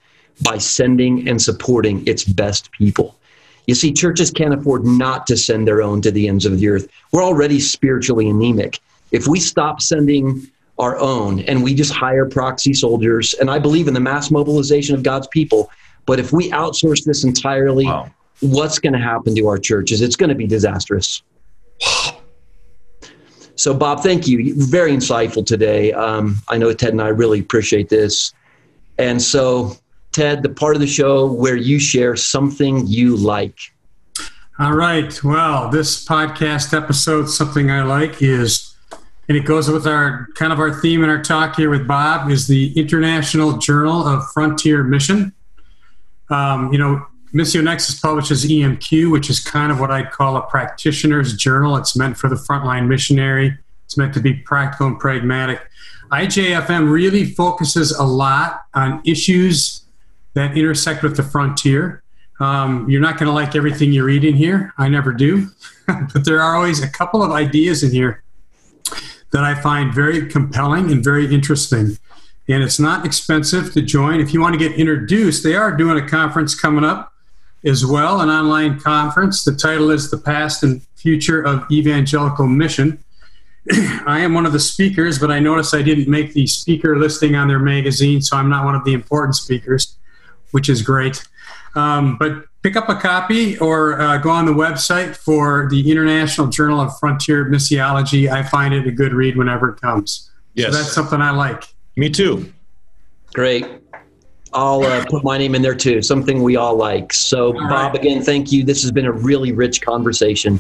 by 0.44 0.60
sending 0.60 1.28
and 1.28 1.42
supporting 1.42 2.06
its 2.08 2.24
best 2.24 2.72
people. 2.72 3.18
You 3.66 3.74
see, 3.74 3.92
churches 3.92 4.30
can't 4.30 4.54
afford 4.54 4.86
not 4.86 5.26
to 5.28 5.36
send 5.36 5.68
their 5.68 5.82
own 5.82 6.02
to 6.04 6.12
the 6.12 6.28
ends 6.28 6.46
of 6.46 6.60
the 6.60 6.70
earth. 6.70 6.88
We're 7.12 7.24
already 7.24 7.60
spiritually 7.60 8.30
anemic. 8.30 8.80
If 9.12 9.28
we 9.28 9.40
stop 9.40 9.82
sending 9.82 10.48
our 10.80 10.98
own 10.98 11.40
and 11.42 11.64
we 11.64 11.74
just 11.74 11.92
hire 11.92 12.26
proxy 12.26 12.74
soldiers, 12.74 13.34
and 13.36 13.50
I 13.50 13.60
believe 13.60 13.88
in 13.88 13.94
the 13.94 14.00
mass 14.00 14.32
mobilization 14.32 14.96
of 14.96 15.04
God's 15.04 15.28
people, 15.28 15.72
but 16.06 16.20
if 16.20 16.32
we 16.32 16.52
outsource 16.52 17.04
this 17.04 17.24
entirely, 17.24 17.86
wow. 17.86 18.10
what's 18.42 18.80
going 18.80 18.94
to 18.94 19.00
happen 19.00 19.36
to 19.36 19.48
our 19.48 19.58
churches? 19.58 20.02
It's 20.02 20.16
going 20.16 20.30
to 20.30 20.36
be 20.36 20.48
disastrous. 20.48 21.22
So, 23.58 23.74
Bob, 23.74 24.04
thank 24.04 24.28
you. 24.28 24.54
Very 24.56 24.92
insightful 24.92 25.44
today. 25.44 25.92
Um, 25.92 26.38
I 26.48 26.60
know 26.60 26.72
Ted 26.74 26.92
and 26.92 27.02
I 27.02 27.08
really 27.08 27.40
appreciate 27.40 27.90
this. 27.90 28.32
And 29.00 29.20
so, 29.20 29.76
Ted, 30.12 30.44
the 30.44 30.50
part 30.50 30.76
of 30.76 30.80
the 30.80 30.88
show 30.88 31.26
where 31.32 31.56
you 31.56 31.80
share 31.80 32.16
something 32.16 32.86
you 32.86 33.16
like. 33.18 33.58
All 34.60 34.74
right. 34.74 35.24
Well, 35.24 35.70
this 35.70 36.06
podcast 36.06 36.76
episode, 36.76 37.30
something 37.30 37.72
I 37.72 37.82
like 37.82 38.22
is, 38.22 38.67
and 39.28 39.38
it 39.38 39.46
goes 39.46 39.70
with 39.70 39.86
our 39.86 40.28
kind 40.36 40.54
of 40.54 40.60
our 40.60 40.74
theme 40.74 41.04
and 41.04 41.12
our 41.12 41.22
talk 41.22 41.56
here 41.56 41.70
with 41.70 41.88
Bob, 41.88 42.30
is 42.30 42.48
the 42.48 42.78
International 42.80 43.58
Journal 43.58 44.08
of 44.08 44.30
Frontier 44.32 44.84
Mission. 44.84 45.34
Um, 46.30 46.72
you 46.72 46.80
know, 46.80 47.06
Missio 47.34 47.62
Nexus 47.62 48.00
publishes 48.00 48.46
EMQ, 48.46 49.12
which 49.12 49.30
is 49.30 49.42
kind 49.42 49.72
of 49.72 49.80
what 49.80 49.92
I'd 49.92 50.12
call 50.12 50.38
a 50.38 50.42
practitioner's 50.44 51.36
journal. 51.36 51.76
It's 51.76 51.96
meant 51.96 52.18
for 52.18 52.30
the 52.30 52.36
frontline 52.36 52.88
missionary. 52.88 53.58
It's 53.86 53.98
meant 53.98 54.14
to 54.14 54.22
be 54.22 54.34
practical 54.34 54.88
and 54.88 55.00
pragmatic. 55.00 55.62
IJFM 56.10 56.90
really 56.90 57.26
focuses 57.26 57.92
a 57.92 58.04
lot 58.04 58.62
on 58.74 59.02
issues 59.06 59.84
that 60.36 60.58
intersect 60.58 61.04
with 61.04 61.18
the 61.18 61.24
frontier. 61.24 62.02
Um, 62.40 62.90
you're 62.90 63.02
not 63.02 63.18
going 63.18 63.28
to 63.28 63.34
like 63.34 63.56
everything 63.56 63.92
you 63.92 64.06
read 64.06 64.24
in 64.24 64.36
here. 64.36 64.74
I 64.78 64.88
never 64.88 65.12
do. 65.12 65.50
but 65.88 66.24
there 66.24 66.42
are 66.42 66.56
always 66.56 66.82
a 66.82 66.88
couple 66.88 67.24
of 67.24 67.32
ideas 67.32 67.84
in 67.84 67.92
here 67.92 68.24
that 69.32 69.44
I 69.44 69.56
find 69.56 69.94
very 69.94 70.28
compelling 70.28 70.92
and 70.92 71.04
very 71.04 71.34
interesting. 71.34 71.98
And 72.50 72.64
it's 72.64 72.80
not 72.80 73.06
expensive 73.06 73.74
to 73.74 73.82
join. 73.82 74.20
If 74.22 74.34
you 74.34 74.40
want 74.40 74.54
to 74.54 74.60
get 74.60 74.80
introduced, 74.80 75.44
they 75.44 75.56
are 75.56 75.72
doing 75.76 75.98
a 75.98 76.08
conference 76.08 76.60
coming 76.60 76.86
up 76.86 77.14
as 77.66 77.86
well, 77.86 78.22
an 78.22 78.30
online 78.30 78.80
conference. 78.80 79.44
The 79.44 79.56
title 79.56 79.92
is 79.92 80.10
The 80.10 80.18
Past 80.18 80.64
and 80.64 80.82
Future 80.96 81.42
of 81.42 81.70
Evangelical 81.70 82.48
Mission. 82.48 83.04
I 84.06 84.22
am 84.22 84.34
one 84.34 84.46
of 84.46 84.54
the 84.54 84.60
speakers, 84.60 85.20
but 85.20 85.30
I 85.30 85.40
noticed 85.40 85.76
I 85.76 85.82
didn't 85.82 86.08
make 86.08 86.34
the 86.34 86.48
speaker 86.48 86.98
listing 86.98 87.36
on 87.36 87.50
their 87.50 87.60
magazine, 87.60 88.22
so 88.22 88.38
I'm 88.38 88.50
not 88.50 88.64
one 88.64 88.76
of 88.76 88.86
the 88.86 88.94
important 88.94 89.36
speakers 89.36 89.98
which 90.52 90.70
is 90.70 90.82
great. 90.82 91.24
Um, 91.76 92.18
but 92.18 92.46
pick 92.64 92.76
up 92.76 92.90
a 92.90 92.96
copy 92.96 93.58
or 93.60 94.00
uh, 94.02 94.18
go 94.18 94.30
on 94.30 94.46
the 94.46 94.52
website 94.52 95.16
for 95.16 95.68
the 95.70 95.90
International 95.90 96.48
Journal 96.48 96.82
of 96.82 96.98
Frontier 97.00 97.46
Missiology. 97.46 98.30
I 98.32 98.44
find 98.44 98.74
it 98.74 98.88
a 98.88 98.92
good 98.92 99.14
read 99.14 99.38
whenever 99.38 99.70
it 99.70 99.82
comes. 99.82 100.30
Yes. 100.54 100.72
So 100.72 100.78
that's 100.78 100.94
something 100.94 101.22
I 101.22 101.32
like. 101.32 101.64
Me 101.96 102.10
too. 102.10 102.52
Great. 103.34 103.66
I'll 104.54 104.84
uh, 104.84 105.06
put 105.08 105.24
my 105.24 105.38
name 105.38 105.56
in 105.56 105.62
there 105.62 105.76
too. 105.76 106.02
Something 106.02 106.42
we 106.42 106.56
all 106.56 106.76
like. 106.76 107.14
So, 107.14 107.48
all 107.48 107.54
Bob, 107.54 107.94
right. 107.94 107.96
again, 107.96 108.24
thank 108.24 108.52
you. 108.52 108.64
This 108.64 108.82
has 108.82 108.92
been 108.92 109.06
a 109.06 109.12
really 109.12 109.52
rich 109.52 109.82
conversation. 109.82 110.60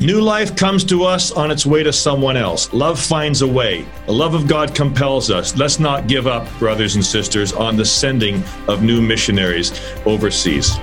New 0.00 0.20
life 0.20 0.56
comes 0.56 0.82
to 0.84 1.04
us 1.04 1.30
on 1.30 1.50
its 1.50 1.64
way 1.64 1.82
to 1.82 1.92
someone 1.92 2.36
else. 2.36 2.72
Love 2.72 2.98
finds 2.98 3.42
a 3.42 3.46
way. 3.46 3.86
The 4.06 4.12
love 4.12 4.34
of 4.34 4.48
God 4.48 4.74
compels 4.74 5.30
us. 5.30 5.56
Let's 5.56 5.78
not 5.78 6.08
give 6.08 6.26
up, 6.26 6.48
brothers 6.58 6.96
and 6.96 7.04
sisters, 7.04 7.52
on 7.52 7.76
the 7.76 7.84
sending 7.84 8.42
of 8.66 8.82
new 8.82 9.00
missionaries 9.00 9.80
overseas. 10.04 10.78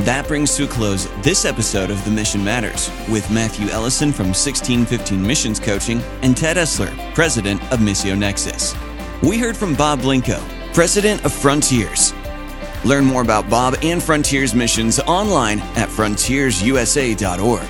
That 0.00 0.26
brings 0.26 0.56
to 0.56 0.64
a 0.64 0.66
close 0.66 1.08
this 1.22 1.44
episode 1.44 1.90
of 1.90 2.04
The 2.04 2.10
Mission 2.10 2.42
Matters 2.42 2.90
with 3.08 3.30
Matthew 3.30 3.68
Ellison 3.68 4.10
from 4.10 4.26
1615 4.26 5.24
Missions 5.24 5.60
Coaching 5.60 6.00
and 6.22 6.36
Ted 6.36 6.56
Esler, 6.56 7.14
President 7.14 7.62
of 7.72 7.78
Missio 7.78 8.18
Nexus. 8.18 8.74
We 9.22 9.38
heard 9.38 9.56
from 9.56 9.76
Bob 9.76 10.00
Blincoe, 10.00 10.42
President 10.74 11.24
of 11.24 11.32
Frontiers. 11.32 12.12
Learn 12.84 13.04
more 13.04 13.22
about 13.22 13.48
Bob 13.48 13.76
and 13.82 14.02
Frontiers 14.02 14.54
missions 14.54 14.98
online 15.00 15.60
at 15.76 15.88
frontiersusa.org. 15.88 17.68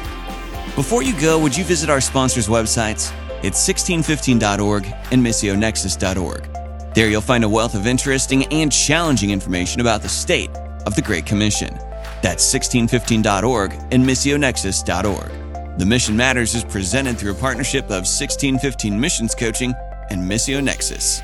Before 0.75 1.03
you 1.03 1.21
go, 1.21 1.39
would 1.39 1.55
you 1.55 1.65
visit 1.65 1.91
our 1.91 2.01
sponsors' 2.01 2.49
websites? 2.49 3.13
It's 3.43 3.69
1615.org 3.69 4.87
and 5.11 5.27
missionexus.org. 5.27 6.49
There 6.95 7.11
you'll 7.11 7.21
find 7.21 7.45
a 7.45 7.49
wealth 7.49 7.75
of 7.75 7.87
interesting 7.87 8.47
and 8.47 8.73
challenging 8.73 9.31
information 9.31 9.83
about 9.83 10.01
the 10.01 10.09
state 10.09 10.51
of 10.87 10.95
the 10.95 11.03
Great 11.03 11.27
Commission. 11.27 11.79
That's 12.23 12.55
1615.org 12.55 13.73
and 13.91 14.05
missionexus.org. 14.05 15.79
The 15.79 15.87
Mission 15.87 16.17
Matters 16.17 16.55
is 16.55 16.65
presented 16.65 17.19
through 17.19 17.33
a 17.33 17.35
partnership 17.35 17.87
of 17.87 18.05
1615 18.07 18.99
Missions 18.99 19.35
Coaching 19.35 19.75
and 20.11 20.31
Missio 20.31 20.63
Nexus. 20.63 21.23